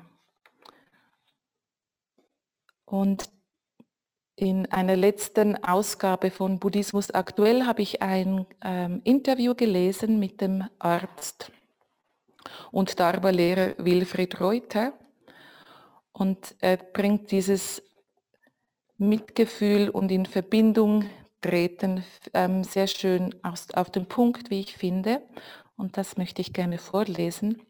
Und 2.85 3.29
in 4.37 4.71
einer 4.71 4.97
letzten 4.97 5.63
Ausgabe 5.65 6.31
von 6.31 6.59
Buddhismus 6.59 7.11
aktuell 7.11 7.65
habe 7.65 7.83
ich 7.83 8.03
ein 8.03 8.47
ähm, 8.63 9.01
Interview 9.05 9.55
gelesen 9.55 10.19
mit 10.19 10.41
dem 10.41 10.65
Arzt 10.79 11.51
und 12.71 13.01
Dharma-Lehrer 13.01 13.75
Wilfried 13.79 14.41
Reuter. 14.41 14.93
Und 16.13 16.55
er 16.61 16.77
bringt 16.77 17.31
dieses 17.31 17.83
Mitgefühl 18.99 19.91
und 19.91 20.11
in 20.11 20.27
Verbindung 20.27 21.11
treten 21.41 22.05
ähm, 22.35 22.65
sehr 22.65 22.87
schön 22.87 23.35
aus, 23.43 23.71
auf 23.75 23.91
den 23.91 24.07
Punkt, 24.07 24.51
wie 24.51 24.61
ich 24.61 24.77
finde. 24.77 25.23
Und 25.77 25.97
das 25.97 26.17
möchte 26.17 26.41
ich 26.41 26.53
gerne 26.53 26.79
vorlesen. 26.79 27.63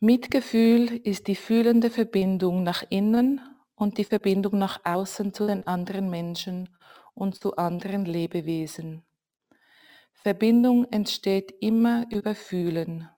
Mitgefühl 0.00 1.00
ist 1.04 1.26
die 1.26 1.36
fühlende 1.36 1.90
Verbindung 1.90 2.62
nach 2.62 2.84
innen 2.90 3.40
und 3.74 3.98
die 3.98 4.04
Verbindung 4.04 4.58
nach 4.58 4.80
außen 4.84 5.32
zu 5.32 5.46
den 5.46 5.66
anderen 5.66 6.10
Menschen 6.10 6.68
und 7.14 7.36
zu 7.36 7.56
anderen 7.56 8.04
Lebewesen. 8.04 9.04
Verbindung 10.12 10.86
entsteht 10.90 11.54
immer 11.60 12.06
über 12.10 12.34
Fühlen. 12.34 13.08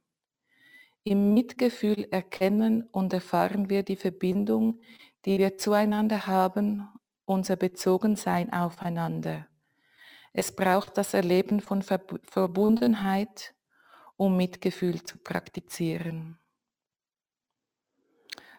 Im 1.04 1.32
Mitgefühl 1.32 2.06
erkennen 2.10 2.82
und 2.92 3.12
erfahren 3.12 3.70
wir 3.70 3.82
die 3.82 3.96
Verbindung, 3.96 4.80
die 5.24 5.38
wir 5.38 5.56
zueinander 5.56 6.26
haben, 6.26 6.86
unser 7.24 7.56
Bezogensein 7.56 8.52
aufeinander. 8.52 9.46
Es 10.40 10.52
braucht 10.52 10.96
das 10.96 11.14
Erleben 11.14 11.60
von 11.60 11.82
Verbundenheit, 11.82 13.56
um 14.16 14.36
Mitgefühl 14.36 15.02
zu 15.02 15.18
praktizieren. 15.18 16.38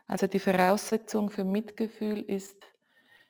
Also 0.05 0.27
die 0.27 0.39
Voraussetzung 0.39 1.29
für 1.29 1.45
Mitgefühl 1.45 2.19
ist, 2.19 2.61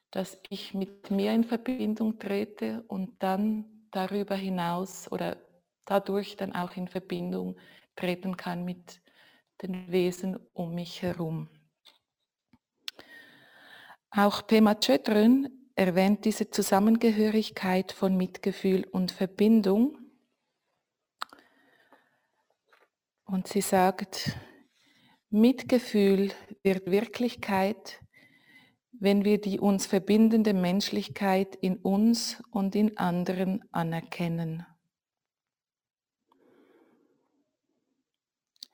dass 0.09 0.39
ich 0.49 0.73
mit 0.73 1.11
mir 1.11 1.31
in 1.31 1.43
Verbindung 1.43 2.17
trete 2.17 2.83
und 2.87 3.21
dann 3.21 3.85
darüber 3.91 4.33
hinaus 4.33 5.11
oder 5.11 5.37
dadurch 5.85 6.35
dann 6.35 6.55
auch 6.55 6.75
in 6.75 6.87
Verbindung 6.87 7.55
treten 7.95 8.35
kann 8.35 8.65
mit 8.65 8.99
den 9.61 9.91
Wesen 9.91 10.39
um 10.53 10.73
mich 10.73 11.03
herum. 11.03 11.49
Auch 14.09 14.47
Pema 14.47 14.73
Chödrön 14.73 15.58
erwähnt 15.79 16.25
diese 16.25 16.49
Zusammengehörigkeit 16.49 17.93
von 17.93 18.17
Mitgefühl 18.17 18.83
und 18.91 19.13
Verbindung. 19.13 19.97
Und 23.23 23.47
sie 23.47 23.61
sagt, 23.61 24.37
Mitgefühl 25.29 26.31
wird 26.63 26.91
Wirklichkeit, 26.91 28.01
wenn 28.91 29.23
wir 29.23 29.39
die 29.39 29.61
uns 29.61 29.85
verbindende 29.85 30.53
Menschlichkeit 30.53 31.55
in 31.55 31.77
uns 31.77 32.43
und 32.51 32.75
in 32.75 32.97
anderen 32.97 33.63
anerkennen. 33.71 34.65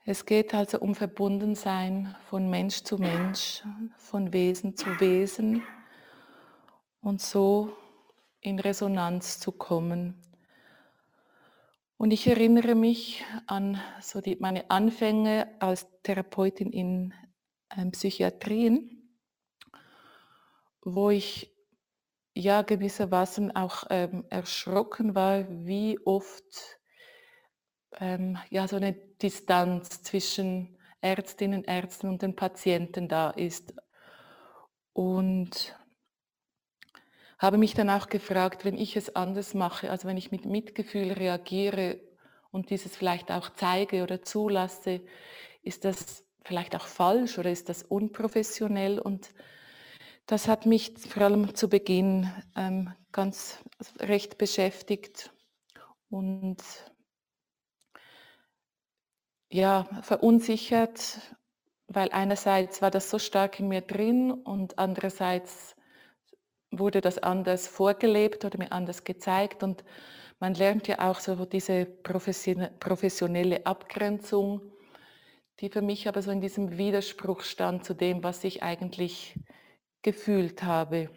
Es 0.05 0.25
geht 0.25 0.55
also 0.55 0.79
um 0.79 0.95
Verbundensein 0.95 2.15
von 2.31 2.49
Mensch 2.49 2.81
zu 2.81 2.97
Mensch, 2.97 3.63
von 3.97 4.33
Wesen 4.33 4.75
zu 4.75 4.99
Wesen 4.99 5.61
und 7.05 7.21
so 7.21 7.71
in 8.41 8.59
Resonanz 8.59 9.39
zu 9.39 9.51
kommen 9.51 10.21
und 11.97 12.11
ich 12.11 12.27
erinnere 12.27 12.75
mich 12.75 13.23
an 13.47 13.81
so 14.01 14.19
die, 14.19 14.35
meine 14.35 14.69
Anfänge 14.69 15.55
als 15.59 15.87
Therapeutin 16.03 16.71
in 16.71 17.13
ähm, 17.75 17.91
Psychiatrien, 17.91 19.17
wo 20.81 21.09
ich 21.09 21.55
ja 22.33 22.63
gewissermaßen 22.63 23.55
auch 23.55 23.85
ähm, 23.89 24.25
erschrocken 24.29 25.15
war, 25.15 25.45
wie 25.49 25.97
oft 26.03 26.79
ähm, 27.97 28.37
ja 28.49 28.67
so 28.67 28.75
eine 28.75 28.93
Distanz 28.93 30.03
zwischen 30.03 30.77
Ärztinnen, 30.99 31.63
Ärzten 31.63 32.09
und 32.09 32.21
den 32.21 32.35
Patienten 32.35 33.07
da 33.07 33.29
ist. 33.29 33.73
Und 34.91 35.77
habe 37.37 37.57
mich 37.57 37.73
dann 37.73 37.89
auch 37.89 38.07
gefragt, 38.07 38.65
wenn 38.65 38.77
ich 38.77 38.95
es 38.95 39.15
anders 39.15 39.53
mache, 39.53 39.91
also 39.91 40.07
wenn 40.07 40.17
ich 40.17 40.31
mit 40.31 40.45
Mitgefühl 40.45 41.11
reagiere 41.11 41.99
und 42.51 42.69
dieses 42.69 42.95
vielleicht 42.95 43.31
auch 43.31 43.49
zeige 43.53 44.03
oder 44.03 44.21
zulasse, 44.21 45.01
ist 45.61 45.83
das 45.83 46.23
vielleicht 46.43 46.75
auch 46.75 46.85
falsch 46.85 47.37
oder 47.37 47.51
ist 47.51 47.69
das 47.69 47.83
unprofessionell? 47.83 48.99
Und 48.99 49.29
das 50.27 50.47
hat 50.47 50.65
mich 50.65 50.93
vor 50.97 51.23
allem 51.23 51.55
zu 51.55 51.67
Beginn 51.69 52.31
ähm, 52.55 52.93
ganz 53.11 53.59
recht 53.99 54.37
beschäftigt 54.37 55.31
und 56.09 56.57
ja, 59.51 59.85
verunsichert, 60.01 61.19
weil 61.87 62.09
einerseits 62.11 62.81
war 62.81 62.91
das 62.91 63.09
so 63.09 63.19
stark 63.19 63.59
in 63.59 63.67
mir 63.67 63.81
drin 63.81 64.31
und 64.31 64.79
andererseits 64.79 65.74
wurde 66.71 67.01
das 67.01 67.17
anders 67.17 67.67
vorgelebt 67.67 68.45
oder 68.45 68.57
mir 68.57 68.71
anders 68.71 69.03
gezeigt 69.03 69.63
und 69.63 69.83
man 70.39 70.53
lernt 70.53 70.87
ja 70.87 71.09
auch 71.09 71.19
so 71.19 71.45
diese 71.45 71.85
professionelle 71.85 73.65
Abgrenzung, 73.65 74.61
die 75.59 75.69
für 75.69 75.81
mich 75.81 76.07
aber 76.07 76.21
so 76.21 76.31
in 76.31 76.41
diesem 76.41 76.77
Widerspruch 76.77 77.41
stand 77.41 77.85
zu 77.85 77.93
dem, 77.93 78.23
was 78.23 78.43
ich 78.43 78.61
eigentlich 78.61 79.39
gefühlt 80.01 80.63
habe. 80.63 81.09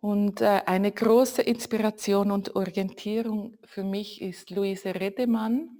Und 0.00 0.40
äh, 0.40 0.62
eine 0.66 0.92
große 0.92 1.42
Inspiration 1.42 2.30
und 2.30 2.54
Orientierung 2.54 3.56
für 3.64 3.84
mich 3.84 4.20
ist 4.20 4.50
Luise 4.50 4.94
Redemann. 4.94 5.70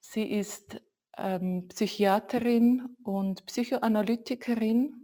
Sie 0.00 0.24
ist 0.30 0.80
ähm, 1.16 1.68
Psychiaterin 1.68 2.96
und 3.02 3.46
Psychoanalytikerin 3.46 5.01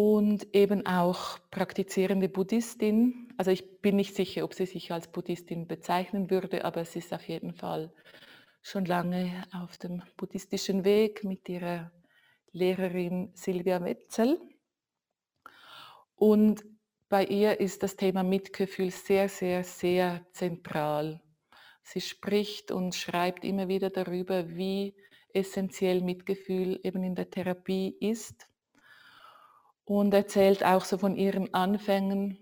und 0.00 0.54
eben 0.54 0.86
auch 0.86 1.38
praktizierende 1.50 2.30
Buddhistin. 2.30 3.28
Also 3.36 3.50
ich 3.50 3.82
bin 3.82 3.96
nicht 3.96 4.16
sicher, 4.16 4.44
ob 4.44 4.54
sie 4.54 4.64
sich 4.64 4.92
als 4.92 5.08
Buddhistin 5.08 5.68
bezeichnen 5.68 6.30
würde, 6.30 6.64
aber 6.64 6.86
sie 6.86 7.00
ist 7.00 7.12
auf 7.12 7.28
jeden 7.28 7.52
Fall 7.52 7.92
schon 8.62 8.86
lange 8.86 9.44
auf 9.52 9.76
dem 9.76 10.02
buddhistischen 10.16 10.86
Weg 10.86 11.22
mit 11.22 11.46
ihrer 11.50 11.92
Lehrerin 12.50 13.32
Silvia 13.34 13.84
Wetzel. 13.84 14.40
Und 16.14 16.64
bei 17.10 17.26
ihr 17.26 17.60
ist 17.60 17.82
das 17.82 17.94
Thema 17.94 18.22
Mitgefühl 18.22 18.90
sehr, 18.92 19.28
sehr, 19.28 19.64
sehr 19.64 20.24
zentral. 20.32 21.20
Sie 21.82 22.00
spricht 22.00 22.72
und 22.72 22.94
schreibt 22.94 23.44
immer 23.44 23.68
wieder 23.68 23.90
darüber, 23.90 24.48
wie 24.48 24.94
essentiell 25.34 26.00
Mitgefühl 26.00 26.80
eben 26.84 27.02
in 27.02 27.14
der 27.14 27.28
Therapie 27.28 27.94
ist 28.00 28.49
und 29.90 30.14
erzählt 30.14 30.64
auch 30.64 30.84
so 30.84 30.98
von 30.98 31.16
ihren 31.16 31.52
Anfängen, 31.52 32.38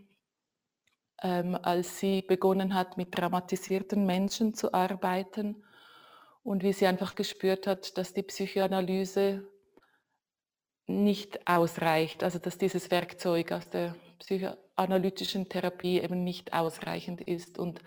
ähm, 1.22 1.58
als 1.62 1.98
sie 1.98 2.20
begonnen 2.20 2.74
hat, 2.74 2.98
mit 2.98 3.12
traumatisierten 3.12 4.04
Menschen 4.04 4.52
zu 4.52 4.74
arbeiten 4.74 5.64
und 6.42 6.62
wie 6.62 6.74
sie 6.74 6.86
einfach 6.86 7.14
gespürt 7.14 7.66
hat, 7.66 7.96
dass 7.96 8.12
die 8.12 8.22
Psychoanalyse 8.22 9.48
nicht 10.88 11.48
ausreicht, 11.48 12.22
also 12.22 12.38
dass 12.38 12.58
dieses 12.58 12.90
Werkzeug 12.90 13.50
aus 13.52 13.70
der 13.70 13.94
psychoanalytischen 14.18 15.48
Therapie 15.48 16.02
eben 16.02 16.24
nicht 16.24 16.52
ausreichend 16.52 17.22
ist 17.22 17.58
und 17.58 17.80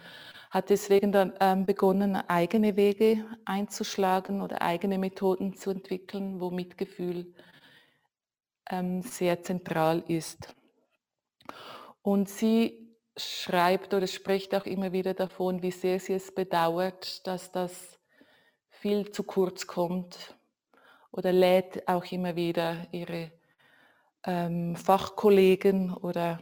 hat 0.49 0.71
deswegen 0.71 1.11
dann 1.11 1.33
ähm, 1.39 1.67
begonnen, 1.67 2.15
eigene 2.15 2.75
Wege 2.77 3.25
einzuschlagen 3.45 4.41
oder 4.41 4.63
eigene 4.63 4.97
Methoden 4.97 5.55
zu 5.55 5.69
entwickeln, 5.69 6.41
wo 6.41 6.49
Mitgefühl 6.49 7.19
ähm, 7.19 7.50
sehr 9.03 9.43
zentral 9.43 10.03
ist. 10.07 10.55
Und 12.01 12.29
sie 12.29 12.95
schreibt 13.17 13.93
oder 13.93 14.07
spricht 14.07 14.55
auch 14.55 14.65
immer 14.65 14.91
wieder 14.91 15.13
davon, 15.13 15.61
wie 15.61 15.71
sehr 15.71 15.99
sie 15.99 16.13
es 16.13 16.33
bedauert, 16.33 17.25
dass 17.27 17.51
das 17.51 17.99
viel 18.69 19.11
zu 19.11 19.23
kurz 19.23 19.67
kommt 19.67 20.35
oder 21.11 21.31
lädt 21.31 21.87
auch 21.87 22.05
immer 22.11 22.35
wieder 22.35 22.87
ihre 22.91 23.31
ähm, 24.23 24.75
Fachkollegen 24.75 25.93
oder 25.93 26.39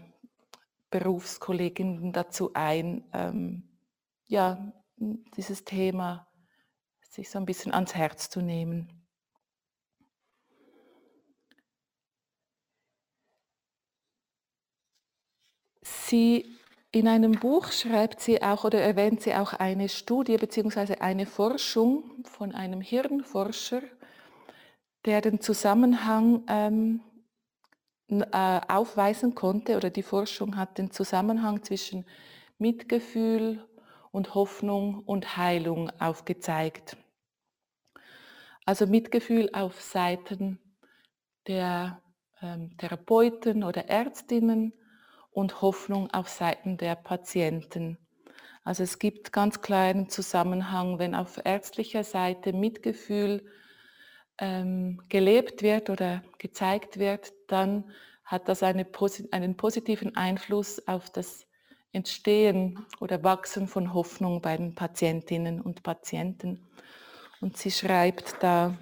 Berufskolleginnen 0.92 2.14
dazu 2.14 2.52
ein, 2.54 3.04
ähm, 3.14 3.64
ja, 4.28 4.72
dieses 4.98 5.66
Thema 5.66 6.28
sich 7.10 7.30
so 7.30 7.40
ein 7.40 7.46
bisschen 7.46 7.74
ans 7.74 7.96
Herz 7.96 8.30
zu 8.30 8.42
nehmen. 8.42 8.99
Sie 15.90 16.60
in 16.92 17.08
einem 17.08 17.34
Buch 17.34 17.72
schreibt 17.72 18.20
sie 18.20 18.42
auch 18.42 18.64
oder 18.64 18.80
erwähnt 18.80 19.22
sie 19.22 19.34
auch 19.36 19.54
eine 19.54 19.90
Studie 19.90 20.38
bzw. 20.38 20.96
eine 21.00 21.26
Forschung 21.26 22.24
von 22.26 22.54
einem 22.54 22.82
Hirnforscher, 22.82 23.82
der 25.06 25.22
den 25.22 25.40
Zusammenhang 25.40 26.44
ähm, 26.48 27.02
äh, 28.08 28.62
aufweisen 28.68 29.36
konnte 29.36 29.78
oder 29.78 29.90
die 29.90 30.04
Forschung 30.04 30.58
hat 30.58 30.78
den 30.78 30.92
Zusammenhang 30.92 31.64
zwischen 31.64 32.06
Mitgefühl 32.58 33.68
und 34.12 34.34
Hoffnung 34.34 35.00
und 35.06 35.38
Heilung 35.38 35.92
aufgezeigt. 36.00 36.98
Also 38.66 38.88
Mitgefühl 38.88 39.50
auf 39.54 39.82
Seiten 39.82 40.60
der 41.48 42.02
ähm, 42.42 42.76
Therapeuten 42.78 43.64
oder 43.64 43.88
Ärztinnen 43.90 44.74
und 45.32 45.62
Hoffnung 45.62 46.12
auf 46.12 46.28
Seiten 46.28 46.78
der 46.78 46.96
Patienten. 46.96 47.98
Also 48.64 48.84
es 48.84 49.00
gibt 49.00 49.32
ganz 49.32 49.62
kleinen 49.62 50.10
Zusammenhang, 50.10 51.00
wenn 51.00 51.16
auf 51.16 51.40
ärztlicher 51.44 52.04
Seite 52.04 52.54
Mitgefühl 52.54 53.46
ähm, 54.38 55.02
gelebt 55.10 55.62
wird 55.62 55.90
oder 55.90 56.24
gezeigt 56.38 57.00
wird, 57.00 57.34
dann 57.48 57.92
hat 58.24 58.48
das 58.48 58.64
eine, 58.64 58.86
einen 59.32 59.58
positiven 59.58 60.16
Einfluss 60.16 60.88
auf 60.88 61.10
das 61.10 61.48
Entstehen 61.92 62.86
oder 63.00 63.24
Wachsen 63.24 63.68
von 63.68 63.94
Hoffnung 63.94 64.42
bei 64.42 64.56
den 64.56 64.76
Patientinnen 64.76 65.60
und 65.60 65.82
Patienten. 65.82 66.68
Und 67.42 67.58
sie 67.58 67.72
schreibt 67.72 68.36
da, 68.42 68.78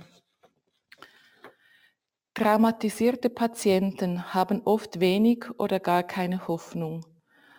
traumatisierte 2.38 3.32
Patienten 3.32 4.32
haben 4.32 4.62
oft 4.64 5.00
wenig 5.00 5.46
oder 5.58 5.80
gar 5.80 6.04
keine 6.04 6.48
Hoffnung, 6.48 7.04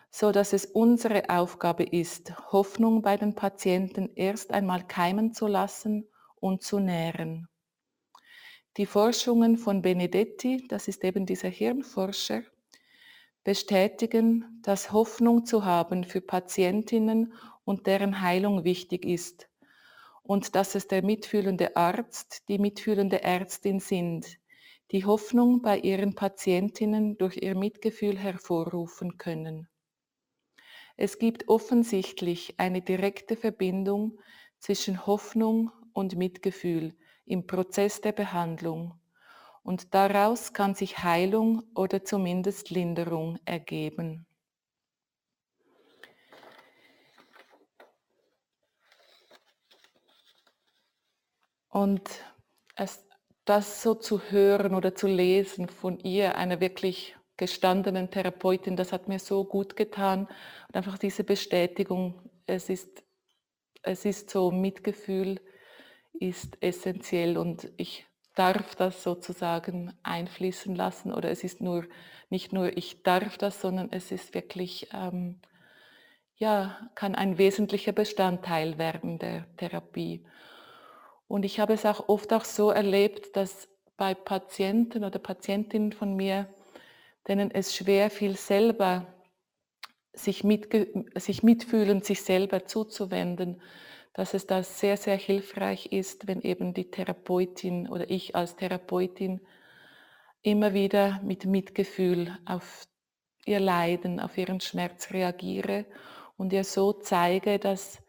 so 0.08 0.30
dass 0.30 0.52
es 0.52 0.66
unsere 0.66 1.30
Aufgabe 1.30 1.82
ist, 1.82 2.32
Hoffnung 2.52 3.02
bei 3.02 3.16
den 3.16 3.34
Patienten 3.34 4.08
erst 4.14 4.52
einmal 4.52 4.86
keimen 4.86 5.34
zu 5.34 5.48
lassen 5.48 6.06
und 6.36 6.62
zu 6.62 6.78
nähren. 6.78 7.48
Die 8.76 8.86
Forschungen 8.86 9.58
von 9.58 9.82
Benedetti, 9.82 10.64
das 10.68 10.86
ist 10.86 11.02
eben 11.02 11.26
dieser 11.26 11.48
Hirnforscher, 11.48 12.42
bestätigen, 13.42 14.60
dass 14.62 14.92
Hoffnung 14.92 15.44
zu 15.44 15.64
haben 15.64 16.04
für 16.04 16.20
Patientinnen 16.20 17.32
und 17.64 17.88
deren 17.88 18.22
Heilung 18.22 18.62
wichtig 18.62 19.04
ist 19.04 19.48
und 20.22 20.54
dass 20.54 20.76
es 20.76 20.86
der 20.86 21.02
mitfühlende 21.02 21.74
Arzt, 21.74 22.48
die 22.48 22.60
mitfühlende 22.60 23.24
Ärztin 23.24 23.80
sind, 23.80 24.38
die 24.90 25.04
Hoffnung 25.04 25.62
bei 25.62 25.78
ihren 25.78 26.14
Patientinnen 26.14 27.18
durch 27.18 27.36
ihr 27.36 27.54
Mitgefühl 27.54 28.18
hervorrufen 28.18 29.18
können. 29.18 29.68
Es 30.96 31.18
gibt 31.18 31.48
offensichtlich 31.48 32.58
eine 32.58 32.82
direkte 32.82 33.36
Verbindung 33.36 34.18
zwischen 34.58 35.06
Hoffnung 35.06 35.70
und 35.92 36.16
Mitgefühl, 36.16 36.96
im 37.24 37.46
Prozess 37.46 38.00
der 38.00 38.12
Behandlung 38.12 38.98
und 39.68 39.94
daraus 39.94 40.54
kann 40.54 40.74
sich 40.74 41.04
Heilung 41.04 41.62
oder 41.74 42.02
zumindest 42.02 42.70
Linderung 42.70 43.38
ergeben. 43.44 44.26
Und 51.68 52.08
es, 52.76 53.07
das 53.48 53.82
so 53.82 53.94
zu 53.94 54.20
hören 54.30 54.74
oder 54.74 54.94
zu 54.94 55.06
lesen 55.06 55.68
von 55.68 55.98
ihr, 56.00 56.36
einer 56.36 56.60
wirklich 56.60 57.16
gestandenen 57.38 58.10
Therapeutin, 58.10 58.76
das 58.76 58.92
hat 58.92 59.08
mir 59.08 59.18
so 59.18 59.44
gut 59.44 59.76
getan. 59.76 60.28
Und 60.68 60.76
einfach 60.76 60.98
diese 60.98 61.24
Bestätigung, 61.24 62.20
es 62.46 62.68
ist, 62.68 63.02
es 63.82 64.04
ist 64.04 64.28
so 64.28 64.50
Mitgefühl, 64.50 65.40
ist 66.12 66.58
essentiell 66.60 67.38
und 67.38 67.70
ich 67.76 68.06
darf 68.34 68.74
das 68.76 69.02
sozusagen 69.02 69.92
einfließen 70.02 70.74
lassen 70.74 71.12
oder 71.12 71.30
es 71.30 71.42
ist 71.42 71.60
nur 71.60 71.86
nicht 72.30 72.52
nur 72.52 72.76
ich 72.76 73.02
darf 73.02 73.38
das, 73.38 73.60
sondern 73.60 73.88
es 73.90 74.12
ist 74.12 74.34
wirklich 74.34 74.88
ähm, 74.92 75.40
ja 76.36 76.90
kann 76.94 77.14
ein 77.14 77.38
wesentlicher 77.38 77.92
Bestandteil 77.92 78.78
werden 78.78 79.18
der 79.18 79.46
Therapie. 79.56 80.24
Und 81.28 81.44
ich 81.44 81.60
habe 81.60 81.74
es 81.74 81.84
auch 81.84 82.08
oft 82.08 82.32
auch 82.32 82.44
so 82.44 82.70
erlebt, 82.70 83.36
dass 83.36 83.68
bei 83.96 84.14
Patienten 84.14 85.04
oder 85.04 85.18
Patientinnen 85.18 85.92
von 85.92 86.16
mir, 86.16 86.48
denen 87.28 87.50
es 87.50 87.76
schwer 87.76 88.10
fiel, 88.10 88.36
selber 88.36 89.06
sich, 90.14 90.44
sich 91.16 91.42
mitfühlen, 91.42 92.02
sich 92.02 92.22
selber 92.22 92.64
zuzuwenden, 92.64 93.60
dass 94.14 94.34
es 94.34 94.46
da 94.46 94.62
sehr, 94.62 94.96
sehr 94.96 95.16
hilfreich 95.16 95.86
ist, 95.92 96.26
wenn 96.26 96.40
eben 96.40 96.74
die 96.74 96.90
Therapeutin 96.90 97.88
oder 97.88 98.10
ich 98.10 98.34
als 98.34 98.56
Therapeutin 98.56 99.40
immer 100.42 100.74
wieder 100.74 101.20
mit 101.22 101.44
Mitgefühl 101.44 102.36
auf 102.44 102.88
ihr 103.44 103.60
Leiden, 103.60 104.18
auf 104.20 104.36
ihren 104.36 104.60
Schmerz 104.60 105.12
reagiere 105.12 105.86
und 106.36 106.52
ihr 106.52 106.64
so 106.64 106.92
zeige, 106.92 107.58
dass, 107.58 108.02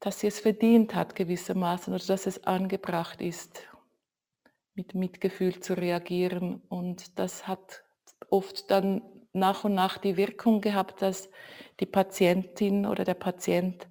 dass 0.00 0.20
sie 0.20 0.26
es 0.28 0.40
verdient 0.40 0.94
hat 0.94 1.14
gewissermaßen 1.14 1.92
oder 1.94 2.04
dass 2.04 2.26
es 2.26 2.44
angebracht 2.44 3.20
ist, 3.20 3.68
mit 4.74 4.94
Mitgefühl 4.94 5.60
zu 5.60 5.74
reagieren. 5.74 6.62
Und 6.68 7.18
das 7.18 7.46
hat 7.46 7.82
oft 8.30 8.70
dann 8.70 9.02
nach 9.32 9.64
und 9.64 9.74
nach 9.74 9.98
die 9.98 10.16
Wirkung 10.16 10.60
gehabt, 10.60 11.02
dass 11.02 11.28
die 11.78 11.86
Patientin 11.86 12.86
oder 12.86 13.04
der 13.04 13.14
Patient 13.14 13.86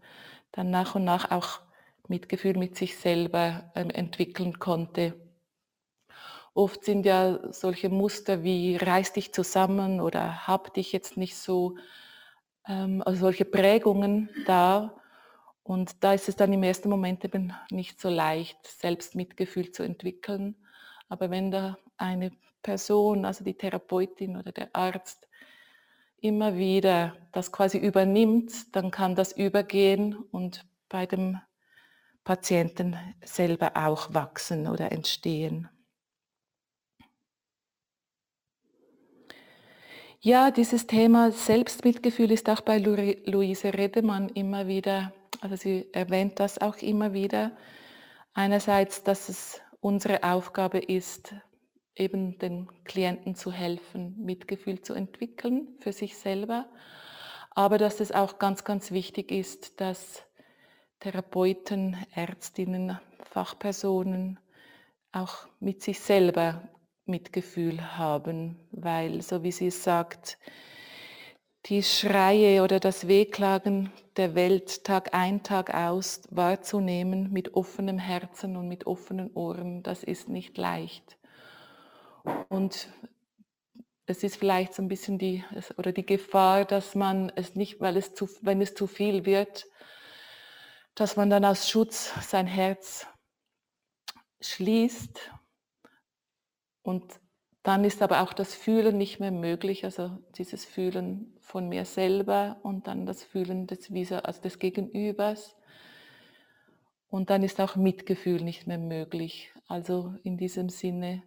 dann 0.52 0.72
nach 0.72 0.95
und 0.95 1.06
nach 1.06 1.32
auch 1.32 1.62
Mitgefühl 2.08 2.58
mit 2.58 2.76
sich 2.76 2.98
selber 2.98 3.72
ähm, 3.76 3.91
entwickeln 3.91 4.58
konnte. 4.58 5.13
Oft 6.56 6.84
sind 6.84 7.06
ja 7.06 7.39
solche 7.54 7.89
Muster 7.89 8.43
wie 8.43 8.76
reiß 8.76 9.13
dich 9.13 9.32
zusammen 9.32 10.02
oder 10.02 10.48
hab 10.48 10.74
dich 10.74 10.91
jetzt 10.91 11.15
nicht 11.15 11.38
so, 11.38 11.78
ähm, 12.67 13.04
also 13.06 13.19
solche 13.19 13.45
Prägungen 13.45 14.30
da. 14.48 14.98
Und 15.69 16.03
da 16.03 16.15
ist 16.15 16.27
es 16.27 16.36
dann 16.36 16.51
im 16.51 16.63
ersten 16.63 16.89
Moment 16.89 17.23
eben 17.23 17.53
nicht 17.69 18.01
so 18.01 18.10
leicht, 18.10 18.58
selbst 18.65 19.13
Mitgefühl 19.13 19.71
zu 19.71 19.84
entwickeln. 19.84 20.55
Aber 21.10 21.29
wenn 21.29 21.51
da 21.51 21.77
eine 21.95 22.32
Person, 22.63 23.23
also 23.23 23.43
die 23.43 23.53
Therapeutin 23.53 24.36
oder 24.36 24.51
der 24.51 24.69
Arzt, 24.73 25.27
immer 26.21 26.58
wieder 26.58 27.15
das 27.34 27.51
quasi 27.51 27.77
übernimmt, 27.77 28.75
dann 28.75 28.89
kann 28.89 29.13
das 29.13 29.32
übergehen 29.32 30.15
und 30.15 30.65
bei 30.89 31.05
dem 31.05 31.39
Patienten 32.23 32.97
selber 33.23 33.73
auch 33.75 34.12
wachsen 34.12 34.67
oder 34.67 34.91
entstehen. 34.91 35.69
Ja, 40.19 40.49
dieses 40.49 40.88
Thema 40.88 41.32
Selbstmitgefühl 41.32 42.32
ist 42.32 42.49
auch 42.49 42.62
bei 42.62 42.79
Luise 42.79 43.71
Redemann 43.71 44.29
immer 44.29 44.65
wieder, 44.65 45.13
also 45.41 45.56
sie 45.56 45.88
erwähnt 45.93 46.39
das 46.39 46.60
auch 46.60 46.78
immer 46.78 47.13
wieder. 47.13 47.52
Einerseits, 48.34 49.04
dass 49.04 49.30
es 49.30 49.62
unsere 49.82 50.23
Aufgabe 50.23 50.80
ist, 50.80 51.34
eben 51.95 52.38
den 52.39 52.69
Klienten 52.86 53.36
zu 53.36 53.52
helfen, 53.52 54.15
Mitgefühl 54.23 54.82
zu 54.82 54.93
entwickeln 54.93 55.67
für 55.80 55.91
sich 55.91 56.17
selber, 56.17 56.69
aber 57.52 57.78
dass 57.78 57.99
es 57.99 58.12
auch 58.12 58.39
ganz, 58.39 58.63
ganz 58.63 58.91
wichtig 58.91 59.32
ist, 59.32 59.82
dass 59.82 60.23
Therapeuten, 60.99 61.97
Ärztinnen, 62.13 62.99
Fachpersonen 63.23 64.39
auch 65.12 65.47
mit 65.60 65.82
sich 65.82 65.99
selber 65.99 66.69
Mitgefühl 67.06 67.97
haben, 67.97 68.60
weil, 68.71 69.21
so 69.21 69.43
wie 69.43 69.52
sie 69.52 69.67
es 69.67 69.84
sagt, 69.84 70.38
die 71.69 71.84
Schreie 71.84 72.63
oder 72.63 72.79
das 72.79 73.08
Wehklagen 73.08 73.91
der 74.17 74.34
Welt 74.34 74.84
Tag 74.84 75.13
ein, 75.13 75.43
Tag 75.43 75.71
aus 75.73 76.23
wahrzunehmen 76.32 77.32
mit 77.32 77.53
offenem 77.53 77.99
Herzen 77.99 78.58
und 78.58 78.67
mit 78.67 78.88
offenen 78.88 79.32
Ohren, 79.36 79.84
das 79.84 80.03
ist 80.03 80.29
nicht 80.29 80.58
leicht. 80.58 81.17
Und 82.49 82.89
es 84.08 84.23
ist 84.23 84.38
vielleicht 84.38 84.73
so 84.73 84.82
ein 84.82 84.88
bisschen 84.88 85.19
die, 85.19 85.43
oder 85.77 85.91
die 85.91 86.05
Gefahr, 86.05 86.65
dass 86.65 86.95
man 86.95 87.32
es 87.36 87.53
nicht, 87.53 87.79
weil 87.79 87.97
es 87.97 88.15
zu, 88.15 88.27
wenn 88.41 88.62
es 88.62 88.73
zu 88.73 88.88
viel 88.88 89.25
wird, 89.25 89.67
dass 90.95 91.17
man 91.17 91.29
dann 91.29 91.45
aus 91.45 91.69
Schutz 91.69 92.12
sein 92.27 92.47
Herz 92.47 93.05
schließt 94.41 95.32
und 96.82 97.19
dann 97.62 97.84
ist 97.84 98.01
aber 98.01 98.21
auch 98.21 98.34
das 98.34 98.55
Fühlen 98.55 98.97
nicht 98.97 99.19
mehr 99.19 99.32
möglich, 99.32 99.86
also 99.86 100.17
dieses 100.36 100.65
Fühlen 100.65 101.38
von 101.49 101.67
mir 101.67 101.83
selber 101.83 102.57
und 102.62 102.85
dann 102.85 103.07
das 103.07 103.23
Fühlen 103.23 103.65
des, 103.65 103.89
also 104.12 104.41
des 104.41 104.59
Gegenübers. 104.59 105.55
Und 107.09 107.31
dann 107.31 107.41
ist 107.41 107.59
auch 107.59 107.75
Mitgefühl 107.75 108.43
nicht 108.43 108.67
mehr 108.67 108.77
möglich. 108.77 109.51
Also 109.67 110.13
in 110.21 110.38
diesem 110.38 110.69
Sinne 110.69 111.23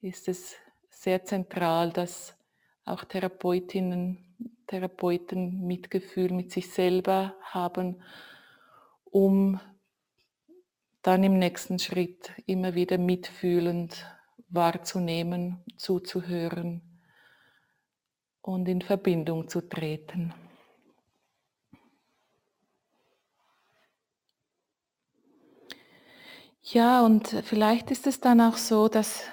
ist 0.00 0.28
es 0.28 0.54
sehr 0.90 1.24
zentral, 1.24 1.90
dass 1.90 2.36
auch 2.84 3.02
Therapeutinnen, 3.02 4.36
Therapeuten 4.68 5.66
Mitgefühl 5.66 6.30
mit 6.32 6.52
sich 6.52 6.70
selber 6.70 7.34
haben, 7.42 8.00
um 9.06 9.60
dann 11.02 11.24
im 11.24 11.36
nächsten 11.36 11.80
Schritt 11.80 12.30
immer 12.46 12.76
wieder 12.76 12.96
mitfühlend 12.96 14.06
wahrzunehmen, 14.50 15.64
zuzuhören 15.76 16.87
und 18.48 18.66
in 18.66 18.80
Verbindung 18.80 19.46
zu 19.46 19.60
treten. 19.60 20.32
Ja, 26.62 27.04
und 27.04 27.28
vielleicht 27.44 27.90
ist 27.90 28.06
es 28.06 28.20
dann 28.20 28.40
auch 28.40 28.56
so, 28.56 28.88
dass 28.88 29.24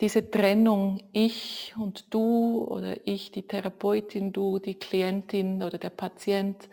diese 0.00 0.28
Trennung 0.28 1.00
ich 1.12 1.74
und 1.78 2.12
du 2.12 2.64
oder 2.64 2.96
ich 3.06 3.30
die 3.30 3.46
Therapeutin, 3.46 4.32
du 4.32 4.58
die 4.58 4.80
Klientin 4.80 5.62
oder 5.62 5.78
der 5.78 5.90
Patient, 5.90 6.68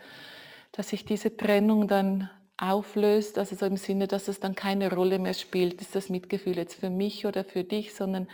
dass 0.72 0.88
sich 0.88 1.04
diese 1.04 1.36
Trennung 1.36 1.86
dann 1.86 2.28
auflöst, 2.56 3.38
also 3.38 3.54
so 3.54 3.66
im 3.66 3.76
Sinne, 3.76 4.08
dass 4.08 4.26
es 4.26 4.40
dann 4.40 4.56
keine 4.56 4.92
Rolle 4.92 5.20
mehr 5.20 5.34
spielt, 5.34 5.80
ist 5.80 5.94
das 5.94 6.08
Mitgefühl 6.08 6.56
jetzt 6.56 6.74
für 6.74 6.90
mich 6.90 7.24
oder 7.24 7.44
für 7.44 7.62
dich, 7.62 7.94
sondern 7.94 8.28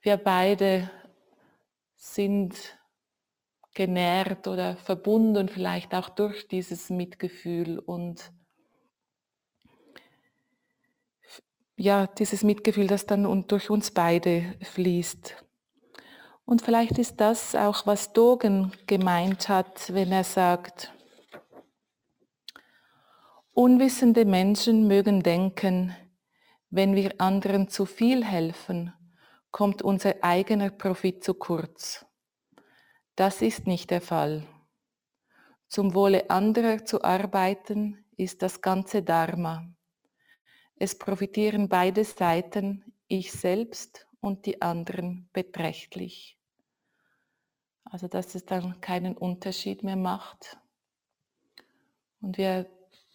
wir 0.00 0.16
beide 0.16 0.90
sind 2.02 2.56
genährt 3.74 4.48
oder 4.48 4.76
verbunden 4.76 5.48
vielleicht 5.48 5.94
auch 5.94 6.08
durch 6.08 6.48
dieses 6.48 6.90
Mitgefühl 6.90 7.78
und 7.78 8.32
ja, 11.76 12.08
dieses 12.08 12.42
Mitgefühl, 12.42 12.88
das 12.88 13.06
dann 13.06 13.46
durch 13.46 13.70
uns 13.70 13.92
beide 13.92 14.56
fließt. 14.62 15.44
Und 16.44 16.60
vielleicht 16.60 16.98
ist 16.98 17.20
das 17.20 17.54
auch, 17.54 17.86
was 17.86 18.12
Dogen 18.12 18.72
gemeint 18.86 19.48
hat, 19.48 19.94
wenn 19.94 20.10
er 20.10 20.24
sagt, 20.24 20.92
unwissende 23.52 24.24
Menschen 24.24 24.88
mögen 24.88 25.22
denken, 25.22 25.96
wenn 26.68 26.96
wir 26.96 27.20
anderen 27.20 27.68
zu 27.68 27.86
viel 27.86 28.24
helfen, 28.24 28.92
kommt 29.52 29.82
unser 29.82 30.24
eigener 30.24 30.70
Profit 30.70 31.22
zu 31.22 31.34
kurz. 31.34 32.04
Das 33.14 33.42
ist 33.42 33.66
nicht 33.66 33.90
der 33.90 34.00
Fall. 34.00 34.46
Zum 35.68 35.94
Wohle 35.94 36.30
anderer 36.30 36.84
zu 36.84 37.04
arbeiten 37.04 38.04
ist 38.16 38.42
das 38.42 38.60
ganze 38.62 39.02
Dharma. 39.02 39.72
Es 40.76 40.98
profitieren 40.98 41.68
beide 41.68 42.04
Seiten, 42.04 42.94
ich 43.06 43.30
selbst 43.30 44.08
und 44.20 44.46
die 44.46 44.62
anderen 44.62 45.28
beträchtlich. 45.32 46.38
Also 47.84 48.08
dass 48.08 48.34
es 48.34 48.46
dann 48.46 48.80
keinen 48.80 49.16
Unterschied 49.16 49.82
mehr 49.82 49.96
macht 49.96 50.58
und 52.22 52.38
wir 52.38 52.70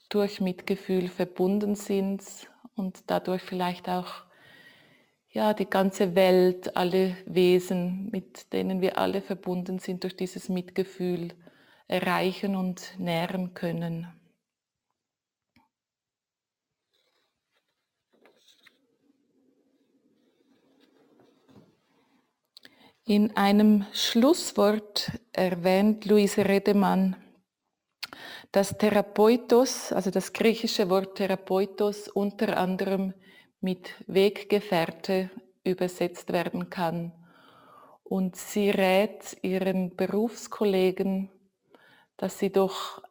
durch 0.10 0.40
Mitgefühl 0.40 1.10
verbunden 1.10 1.76
sind 1.76 2.24
und 2.76 3.10
dadurch 3.10 3.42
vielleicht 3.42 3.90
auch 3.90 4.27
ja, 5.38 5.54
die 5.54 5.70
ganze 5.70 6.16
Welt, 6.16 6.76
alle 6.76 7.16
Wesen, 7.28 8.10
mit 8.12 8.52
denen 8.54 8.82
wir 8.82 8.98
alle 8.98 9.22
verbunden 9.22 9.78
sind, 9.78 10.04
durch 10.04 10.16
dieses 10.16 10.50
Mitgefühl 10.50 11.28
erreichen 11.88 12.56
und 12.56 12.98
nähren 12.98 13.54
können. 13.54 14.08
In 23.06 23.38
einem 23.38 23.86
Schlusswort 23.94 25.12
erwähnt 25.34 26.06
Luise 26.06 26.46
Redemann, 26.50 27.16
dass 28.52 28.76
Therapeutos, 28.76 29.94
also 29.94 30.10
das 30.10 30.34
griechische 30.34 30.90
Wort 30.90 31.20
Therapeutos, 31.20 32.08
unter 32.08 32.58
anderem 32.58 33.14
mit 33.62 33.94
Weggefährte 34.08 35.30
übersetzt 35.64 36.32
werden 36.32 36.70
kann. 36.70 37.12
Und 38.04 38.36
sie 38.36 38.70
rät 38.70 39.38
ihren 39.42 39.96
Berufskollegen, 39.96 41.30
dass 42.16 42.40
sie 42.40 42.52
doch 42.52 43.02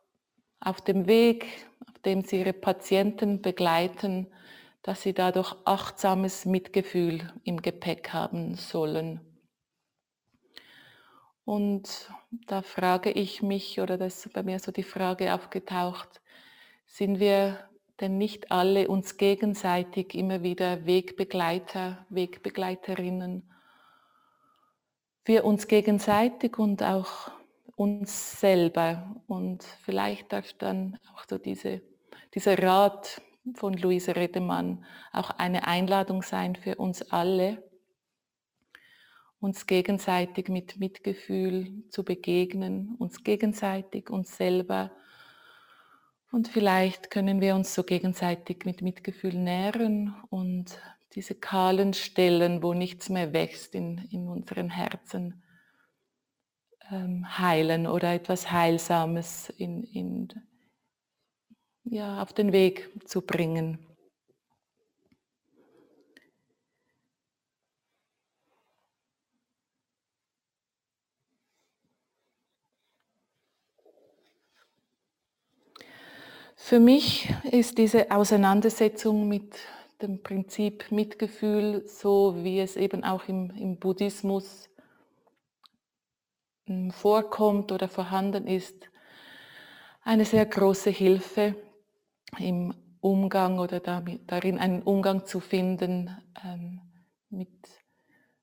auf 0.61 0.80
dem 0.80 1.06
Weg, 1.06 1.46
auf 1.87 1.98
dem 2.00 2.24
sie 2.24 2.40
ihre 2.40 2.52
Patienten 2.52 3.42
begleiten, 3.42 4.26
dass 4.82 5.02
sie 5.02 5.12
dadurch 5.12 5.54
achtsames 5.64 6.46
Mitgefühl 6.46 7.32
im 7.44 7.61
Gepäck 7.61 8.12
haben 8.12 8.54
sollen. 8.54 9.20
Und 11.44 12.11
da 12.30 12.62
frage 12.62 13.11
ich 13.11 13.42
mich, 13.42 13.80
oder 13.80 13.98
das 13.98 14.26
ist 14.26 14.32
bei 14.32 14.42
mir 14.42 14.59
so 14.59 14.72
die 14.72 14.82
Frage 14.82 15.35
aufgetaucht, 15.35 16.20
sind 16.87 17.20
wir 17.20 17.68
denn 18.00 18.18
nicht 18.18 18.50
alle 18.50 18.88
uns 18.88 19.16
gegenseitig 19.16 20.14
immer 20.14 20.42
wieder 20.42 20.87
Wegbegleiter, 20.87 22.06
Wegbegleiterinnen? 22.11 23.50
Wir 25.24 25.44
uns 25.44 25.66
gegenseitig 25.66 26.59
und 26.59 26.82
auch 26.82 27.30
uns 27.76 28.40
selber. 28.40 29.16
Und 29.26 29.62
vielleicht 29.85 30.32
darf 30.32 30.52
dann 30.54 30.98
auch 31.12 31.24
so 31.28 31.38
diese, 31.38 31.82
dieser 32.35 32.61
Rat 32.62 33.20
von 33.54 33.74
Luise 33.74 34.16
Redemann 34.16 34.85
auch 35.12 35.30
eine 35.30 35.66
Einladung 35.66 36.22
sein 36.22 36.56
für 36.56 36.76
uns 36.76 37.02
alle, 37.11 37.62
uns 39.40 39.66
gegenseitig 39.66 40.48
mit 40.48 40.78
Mitgefühl 40.78 41.85
zu 41.90 42.04
begegnen, 42.04 42.96
uns 42.98 43.22
gegenseitig, 43.22 44.11
uns 44.11 44.37
selber. 44.37 44.90
Und 46.37 46.49
vielleicht 46.49 47.11
können 47.11 47.40
wir 47.40 47.55
uns 47.55 47.75
so 47.75 47.83
gegenseitig 47.83 48.66
mit 48.66 48.83
Mitgefühl 48.83 49.33
nähren 49.33 50.14
und 50.29 50.79
diese 51.14 51.35
kahlen 51.35 51.94
Stellen, 51.94 52.62
wo 52.62 52.75
nichts 52.75 53.09
mehr 53.09 53.33
wächst 53.33 53.75
in, 53.75 54.07
in 54.11 54.29
unseren 54.29 54.68
Herzen, 54.68 55.42
ähm, 56.90 57.38
heilen 57.38 57.87
oder 57.87 58.12
etwas 58.12 58.53
Heilsames 58.53 59.49
in, 59.49 59.83
in, 59.85 60.29
ja, 61.85 62.20
auf 62.20 62.35
den 62.35 62.53
Weg 62.53 62.90
zu 63.09 63.22
bringen. 63.22 63.86
Für 76.68 76.81
mich 76.81 77.33
ist 77.44 77.79
diese 77.79 78.11
Auseinandersetzung 78.11 79.29
mit 79.29 79.55
dem 80.02 80.20
Prinzip 80.20 80.90
Mitgefühl, 80.90 81.87
so 81.87 82.42
wie 82.42 82.59
es 82.59 82.74
eben 82.74 83.05
auch 83.05 83.29
im, 83.29 83.50
im 83.50 83.79
Buddhismus 83.79 84.68
hm, 86.66 86.90
vorkommt 86.90 87.70
oder 87.70 87.87
vorhanden 87.87 88.48
ist, 88.48 88.90
eine 90.02 90.24
sehr 90.24 90.44
große 90.44 90.90
Hilfe 90.90 91.55
im 92.37 92.74
Umgang 93.00 93.61
oder 93.61 93.79
damit, 93.79 94.29
darin 94.29 94.59
einen 94.59 94.83
Umgang 94.83 95.24
zu 95.24 95.38
finden 95.38 96.11
ähm, 96.44 96.81
mit, 97.31 97.68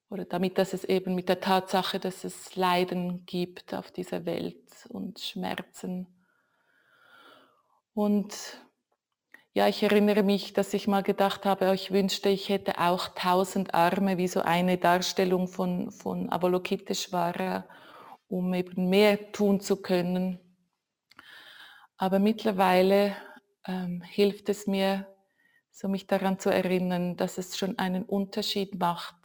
oder 0.10 0.24
damit, 0.24 0.58
dass 0.58 0.72
es 0.72 0.86
eben 0.86 1.14
mit 1.14 1.28
der 1.28 1.42
Tatsache, 1.42 2.00
dass 2.00 2.24
es 2.24 2.56
Leiden 2.56 3.26
gibt 3.26 3.74
auf 3.74 3.92
dieser 3.92 4.26
Welt 4.26 4.64
und 4.88 5.20
Schmerzen 5.20 6.08
und 7.94 8.64
ja, 9.56 9.68
ich 9.68 9.84
erinnere 9.84 10.24
mich, 10.24 10.54
dass 10.54 10.74
ich 10.74 10.88
mal 10.88 11.04
gedacht 11.04 11.46
habe, 11.46 11.74
ich 11.76 11.92
wünschte, 11.92 12.30
ich 12.30 12.50
hätte 12.50 12.80
auch 12.80 13.10
tausend 13.10 13.76
Arme, 13.76 14.18
wie 14.18 14.28
so 14.28 14.42
eine 14.42 14.80
Darstellung 14.80 15.48
von, 15.48 15.92
von 15.92 16.32
Avalokiteshvara, 16.32 17.66
um 18.28 18.52
eben 18.56 18.90
mehr 18.90 19.32
tun 19.32 19.60
zu 19.60 19.80
können. 19.82 20.40
Aber 21.98 22.18
mittlerweile 22.18 23.16
ähm, 23.68 24.02
hilft 24.02 24.50
es 24.50 24.66
mir, 24.66 25.08
so 25.70 25.88
mich 25.88 26.08
daran 26.08 26.40
zu 26.40 26.50
erinnern, 26.50 27.16
dass 27.16 27.38
es 27.38 27.58
schon 27.58 27.78
einen 27.78 28.04
Unterschied 28.04 28.80
macht, 28.80 29.16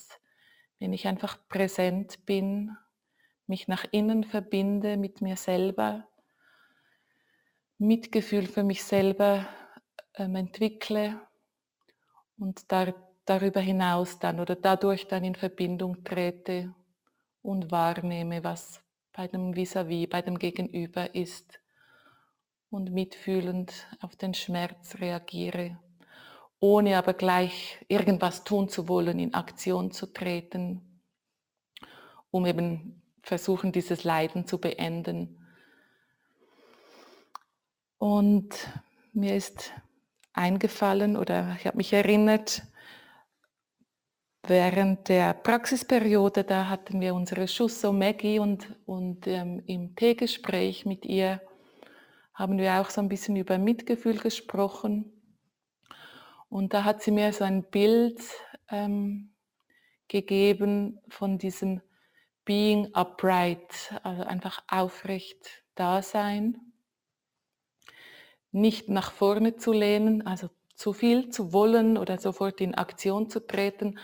wenn 0.79 0.93
ich 0.93 1.07
einfach 1.07 1.39
präsent 1.49 2.27
bin, 2.27 2.77
mich 3.47 3.67
nach 3.67 3.87
innen 3.91 4.25
verbinde 4.25 4.99
mit 4.99 5.23
mir 5.23 5.37
selber 5.37 6.07
Mitgefühl 7.81 8.49
für 8.49 8.65
mich 8.65 8.83
selber 8.83 9.47
ähm, 10.15 10.35
entwickle 10.35 11.21
und 12.37 12.73
dar, 12.73 12.93
darüber 13.25 13.61
hinaus 13.61 14.19
dann 14.19 14.41
oder 14.41 14.57
dadurch 14.57 15.07
dann 15.07 15.23
in 15.23 15.37
Verbindung 15.37 16.03
trete 16.03 16.75
und 17.41 17.71
wahrnehme, 17.71 18.43
was 18.43 18.83
bei 19.13 19.29
dem 19.29 19.55
Vis-à-vis, 19.55 20.09
bei 20.09 20.23
dem 20.23 20.41
Gegenüber 20.41 21.15
ist 21.15 21.61
und 22.69 22.93
mitfühlend 22.93 23.87
auf 24.01 24.17
den 24.17 24.35
Schmerz 24.35 24.97
reagiere, 24.97 25.79
ohne 26.59 26.99
aber 26.99 27.15
gleich 27.15 27.79
irgendwas 27.87 28.43
tun 28.43 28.69
zu 28.69 28.89
wollen, 28.89 29.21
in 29.21 29.35
Aktion 29.35 29.93
zu 29.93 30.07
treten, 30.07 31.01
um 32.33 32.45
eben 32.45 33.03
versuchen, 33.23 33.71
dieses 33.71 34.03
Leiden 34.03 34.49
zu 34.49 34.61
beenden 34.61 35.38
und 37.99 38.49
mir 39.13 39.37
ist 39.37 39.73
eingefallen 40.33 41.17
oder 41.17 41.57
ich 41.59 41.67
habe 41.67 41.77
mich 41.77 41.93
erinnert, 41.93 42.63
während 44.47 45.09
der 45.09 45.35
Praxisperiode, 45.35 46.45
da 46.45 46.69
hatten 46.69 47.01
wir 47.01 47.15
unsere 47.15 47.49
Schusso 47.49 47.93
Maggie 47.93 48.39
und, 48.39 48.75
und 48.87 49.27
ähm, 49.27 49.63
im 49.67 49.95
Teegespräch 49.95 50.87
mit 50.87 51.05
ihr 51.05 51.43
haben 52.35 52.57
wir 52.57 52.81
auch 52.81 52.89
so 52.89 53.01
ein 53.01 53.09
bisschen 53.09 53.37
über 53.37 53.59
Mitgefühl 53.59 54.17
gesprochen. 54.17 55.13
Und 56.49 56.73
da 56.73 56.85
hat 56.85 57.03
sie 57.03 57.11
mir 57.11 57.33
so 57.33 57.45
ein 57.45 57.65
Bild 57.65 58.21
ähm, 58.71 59.35
gegeben 60.07 61.01
von 61.09 61.37
diesem 61.37 61.83
Being 62.45 62.95
upright, 62.95 63.93
also 64.03 64.23
einfach 64.23 64.63
aufrecht 64.69 65.65
da 65.75 66.01
sein 66.01 66.68
nicht 68.51 68.89
nach 68.89 69.13
vorne 69.13 69.57
zu 69.57 69.73
lehnen, 69.73 70.27
also 70.27 70.49
zu 70.75 70.93
viel 70.93 71.31
zu 71.31 71.53
wollen 71.53 71.99
oder 71.99 72.19
sofort 72.19 72.61
in 72.61 72.75
Aktion 72.75 73.29
zu 73.29 73.47
treten, 73.47 73.99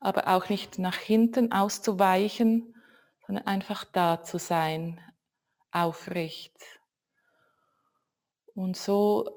aber 0.00 0.28
auch 0.28 0.48
nicht 0.48 0.78
nach 0.78 0.96
hinten 0.96 1.52
auszuweichen, 1.52 2.74
sondern 3.26 3.46
einfach 3.46 3.84
da 3.84 4.22
zu 4.22 4.38
sein, 4.38 5.00
aufrecht. 5.72 6.56
Und 8.54 8.76
so 8.76 9.28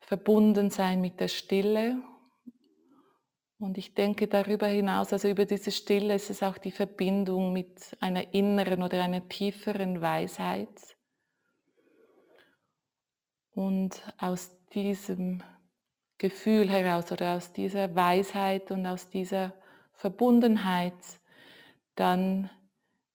verbunden 0.00 0.70
sein 0.70 1.00
mit 1.00 1.20
der 1.20 1.28
Stille. 1.28 2.02
Und 3.58 3.78
ich 3.78 3.94
denke 3.94 4.26
darüber 4.26 4.66
hinaus, 4.66 5.12
also 5.12 5.28
über 5.28 5.44
diese 5.44 5.70
Stille 5.70 6.14
ist 6.14 6.30
es 6.30 6.42
auch 6.42 6.58
die 6.58 6.70
Verbindung 6.70 7.52
mit 7.52 7.96
einer 8.00 8.32
inneren 8.32 8.82
oder 8.82 9.02
einer 9.02 9.28
tieferen 9.28 10.00
Weisheit 10.00 10.68
und 13.54 14.02
aus 14.18 14.50
diesem 14.72 15.42
Gefühl 16.18 16.68
heraus 16.68 17.10
oder 17.12 17.36
aus 17.36 17.52
dieser 17.52 17.94
Weisheit 17.94 18.70
und 18.70 18.86
aus 18.86 19.08
dieser 19.08 19.54
Verbundenheit 19.94 20.94
dann 21.94 22.50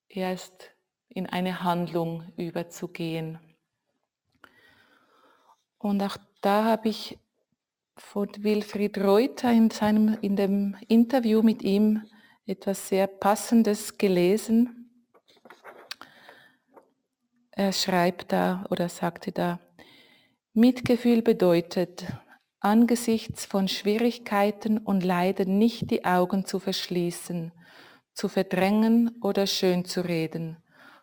erst 0.08 0.72
in 1.08 1.26
eine 1.26 1.62
Handlung 1.62 2.24
überzugehen. 2.36 3.38
Und 5.78 6.02
auch 6.02 6.16
da 6.40 6.64
habe 6.64 6.88
ich 6.88 7.18
von 7.96 8.28
Wilfried 8.38 8.98
Reuter 8.98 9.50
in, 9.52 9.70
seinem, 9.70 10.18
in 10.20 10.36
dem 10.36 10.76
Interview 10.88 11.42
mit 11.42 11.62
ihm 11.62 12.02
etwas 12.44 12.88
sehr 12.88 13.06
Passendes 13.06 13.96
gelesen. 13.98 14.90
Er 17.50 17.72
schreibt 17.72 18.32
da 18.32 18.66
oder 18.70 18.88
sagte 18.88 19.32
da, 19.32 19.58
Mitgefühl 20.58 21.20
bedeutet, 21.20 22.06
angesichts 22.60 23.44
von 23.44 23.68
Schwierigkeiten 23.68 24.78
und 24.78 25.04
Leiden 25.04 25.58
nicht 25.58 25.90
die 25.90 26.06
Augen 26.06 26.46
zu 26.46 26.60
verschließen, 26.60 27.52
zu 28.14 28.28
verdrängen 28.28 29.18
oder 29.20 29.46
schön 29.46 29.84
zu 29.84 30.00
reden, 30.00 30.56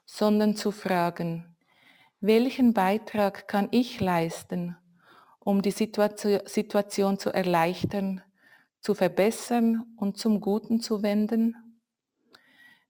sondern 0.08 0.56
zu 0.56 0.72
fragen, 0.72 1.56
welchen 2.20 2.74
Beitrag 2.74 3.48
kann 3.48 3.68
ich 3.70 4.02
leisten, 4.02 4.76
um 5.38 5.62
die 5.62 5.70
Situation 5.70 7.20
zu 7.20 7.30
erleichtern, 7.30 8.24
zu 8.80 8.96
verbessern 8.96 9.84
und 9.98 10.18
zum 10.18 10.42
Guten 10.42 10.80
zu 10.80 11.04
wenden? 11.04 11.56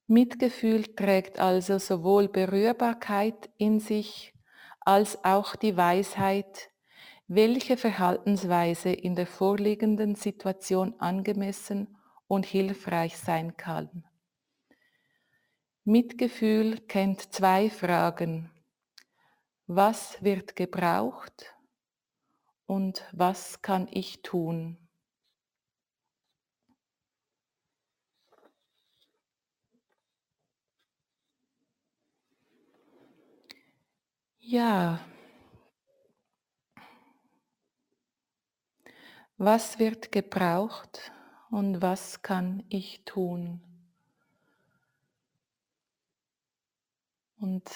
Mitgefühl 0.08 0.96
trägt 0.96 1.40
also 1.40 1.78
sowohl 1.78 2.30
Berührbarkeit 2.30 3.50
in 3.58 3.82
sich 3.82 4.33
als 4.86 5.24
auch 5.24 5.56
die 5.56 5.78
Weisheit, 5.78 6.70
welche 7.28 7.78
Verhaltensweise 7.78 8.92
in 8.92 9.16
der 9.16 9.28
vorliegenden 9.28 10.16
Situation 10.16 11.00
angemessen 11.00 11.98
und 12.28 12.46
hilfreich 12.46 13.18
sein 13.18 13.58
kann. 13.58 14.06
Mitgefühl 15.86 16.80
kennt 16.80 17.34
zwei 17.34 17.70
Fragen. 17.70 18.52
Was 19.68 20.24
wird 20.24 20.56
gebraucht 20.56 21.56
und 22.66 23.06
was 23.12 23.62
kann 23.62 23.88
ich 23.92 24.22
tun? 24.22 24.83
Ja. 34.46 35.00
Was 39.38 39.80
wird 39.80 40.12
gebraucht 40.12 41.14
und 41.50 41.82
was 41.82 42.22
kann 42.24 42.66
ich 42.68 43.06
tun? 43.06 43.62
Und 47.40 47.70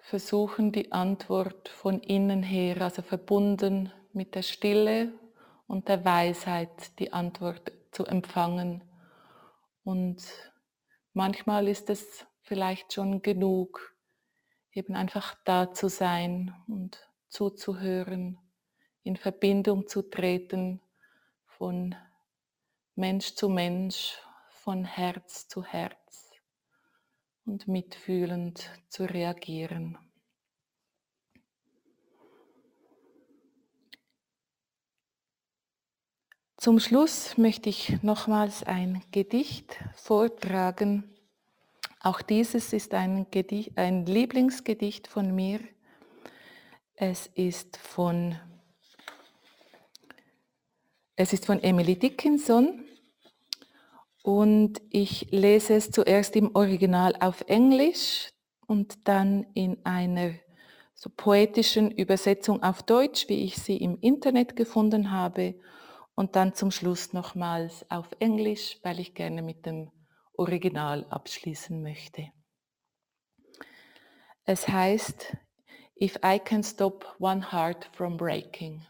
versuchen 0.00 0.72
die 0.72 0.90
Antwort 0.90 1.68
von 1.68 2.00
innen 2.00 2.42
her, 2.42 2.82
also 2.82 3.02
verbunden 3.02 3.92
mit 4.12 4.34
der 4.34 4.42
Stille 4.42 5.12
und 5.68 5.86
der 5.86 6.04
Weisheit 6.04 6.98
die 6.98 7.12
Antwort 7.12 7.70
zu 7.92 8.04
empfangen. 8.06 8.82
Und 9.84 10.20
manchmal 11.12 11.68
ist 11.68 11.88
es 11.90 12.26
vielleicht 12.40 12.92
schon 12.92 13.22
genug, 13.22 13.97
eben 14.78 14.94
einfach 14.94 15.34
da 15.44 15.72
zu 15.72 15.88
sein 15.88 16.54
und 16.68 17.10
zuzuhören, 17.28 18.38
in 19.02 19.16
Verbindung 19.16 19.88
zu 19.88 20.02
treten 20.02 20.80
von 21.44 21.96
Mensch 22.94 23.34
zu 23.34 23.48
Mensch, 23.48 24.16
von 24.50 24.84
Herz 24.84 25.48
zu 25.48 25.64
Herz 25.64 26.30
und 27.44 27.66
mitfühlend 27.66 28.70
zu 28.88 29.04
reagieren. 29.04 29.98
Zum 36.56 36.78
Schluss 36.78 37.36
möchte 37.36 37.68
ich 37.68 38.00
nochmals 38.02 38.62
ein 38.62 39.02
Gedicht 39.10 39.76
vortragen. 39.94 41.17
Auch 42.08 42.22
dieses 42.22 42.72
ist 42.72 42.94
ein, 42.94 43.26
Gedicht, 43.30 43.76
ein 43.76 44.06
Lieblingsgedicht 44.06 45.08
von 45.08 45.34
mir. 45.34 45.60
Es 46.94 47.26
ist 47.34 47.76
von, 47.76 48.34
es 51.16 51.34
ist 51.34 51.44
von 51.44 51.62
Emily 51.62 51.98
Dickinson 51.98 52.82
und 54.22 54.80
ich 54.88 55.30
lese 55.32 55.74
es 55.74 55.90
zuerst 55.90 56.34
im 56.36 56.56
Original 56.56 57.14
auf 57.20 57.44
Englisch 57.46 58.30
und 58.66 59.06
dann 59.06 59.44
in 59.52 59.76
einer 59.84 60.30
so 60.94 61.10
poetischen 61.14 61.90
Übersetzung 61.90 62.62
auf 62.62 62.82
Deutsch, 62.82 63.28
wie 63.28 63.44
ich 63.44 63.56
sie 63.56 63.76
im 63.76 64.00
Internet 64.00 64.56
gefunden 64.56 65.10
habe 65.10 65.56
und 66.14 66.36
dann 66.36 66.54
zum 66.54 66.70
Schluss 66.70 67.12
nochmals 67.12 67.84
auf 67.90 68.08
Englisch, 68.18 68.78
weil 68.82 68.98
ich 68.98 69.12
gerne 69.12 69.42
mit 69.42 69.66
dem 69.66 69.90
Original 70.38 71.04
abschließen 71.10 71.82
möchte. 71.82 72.32
Es 74.44 74.68
heißt, 74.68 75.36
If 76.00 76.16
I 76.24 76.38
can 76.38 76.62
stop 76.62 77.16
one 77.18 77.42
heart 77.42 77.90
from 77.92 78.16
breaking. 78.16 78.86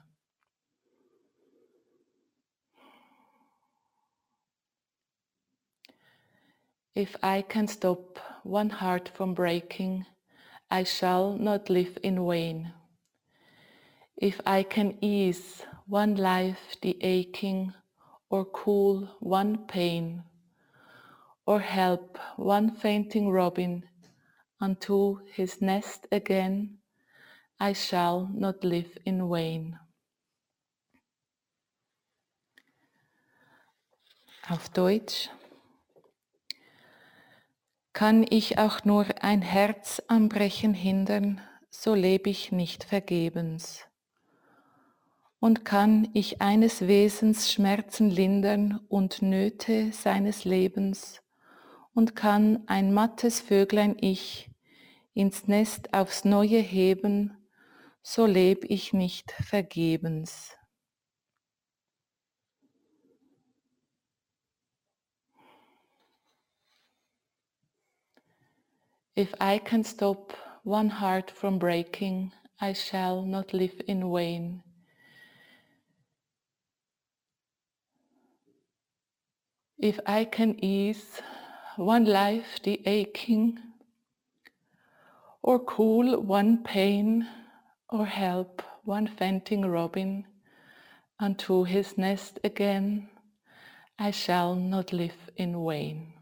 If 6.94 7.16
I 7.22 7.42
can 7.42 7.66
stop 7.66 8.20
one 8.44 8.68
heart 8.68 9.08
from 9.08 9.32
breaking, 9.34 10.04
I 10.70 10.84
shall 10.84 11.38
not 11.38 11.70
live 11.70 11.98
in 12.02 12.26
vain. 12.26 12.74
If 14.16 14.40
I 14.44 14.64
can 14.64 14.98
ease 15.00 15.64
one 15.86 16.16
life 16.16 16.76
the 16.82 16.98
aching, 17.00 17.72
or 18.28 18.44
cool 18.44 19.08
one 19.20 19.66
pain, 19.66 20.24
or 21.48 21.60
help 21.60 22.18
one 22.36 22.70
fainting 22.70 23.30
robin 23.30 23.82
unto 24.60 25.18
his 25.32 25.62
nest 25.62 26.06
again, 26.12 26.76
I 27.58 27.72
shall 27.72 28.28
not 28.34 28.62
live 28.62 28.98
in 29.04 29.30
vain. 29.30 29.78
Auf 34.46 34.68
Deutsch. 34.68 35.30
Kann 37.94 38.26
ich 38.28 38.58
auch 38.58 38.84
nur 38.84 39.06
ein 39.22 39.40
Herz 39.40 40.02
am 40.06 40.28
Brechen 40.28 40.74
hindern, 40.74 41.40
so 41.70 41.94
lebe 41.94 42.28
ich 42.28 42.52
nicht 42.52 42.84
vergebens 42.84 43.86
und 45.40 45.64
kann 45.64 46.08
ich 46.12 46.42
eines 46.42 46.86
Wesens 46.86 47.50
Schmerzen 47.50 48.10
lindern 48.10 48.80
und 48.88 49.22
Nöte 49.22 49.92
seines 49.92 50.44
Lebens 50.44 51.22
und 51.98 52.14
kann 52.14 52.62
ein 52.68 52.94
mattes 52.94 53.40
Vöglein 53.40 53.96
ich 54.00 54.52
ins 55.14 55.48
Nest 55.48 55.92
aufs 55.92 56.24
neue 56.24 56.60
heben, 56.60 57.36
so 58.02 58.24
leb 58.24 58.64
ich 58.68 58.92
nicht 58.92 59.32
vergebens. 59.32 60.56
If 69.16 69.34
I 69.40 69.58
can 69.58 69.82
stop 69.82 70.36
one 70.62 71.00
heart 71.00 71.32
from 71.32 71.58
breaking, 71.58 72.32
I 72.60 72.74
shall 72.74 73.26
not 73.26 73.52
live 73.52 73.82
in 73.88 74.02
vain. 74.12 74.62
If 79.76 79.98
I 80.06 80.24
can 80.24 80.56
ease 80.62 81.20
one 81.78 82.04
life 82.04 82.58
the 82.64 82.82
aching, 82.86 83.56
or 85.42 85.60
cool 85.60 86.20
one 86.20 86.64
pain, 86.64 87.24
or 87.88 88.04
help 88.04 88.62
one 88.84 89.06
fainting 89.06 89.64
robin 89.64 90.26
unto 91.20 91.62
his 91.62 91.96
nest 91.96 92.40
again, 92.42 93.08
I 93.96 94.10
shall 94.10 94.56
not 94.56 94.92
live 94.92 95.30
in 95.36 95.64
vain. 95.64 96.17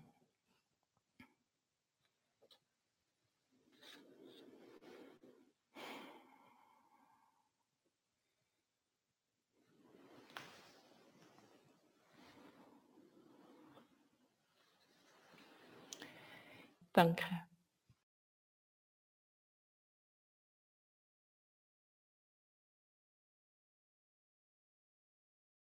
Danke. 16.97 17.46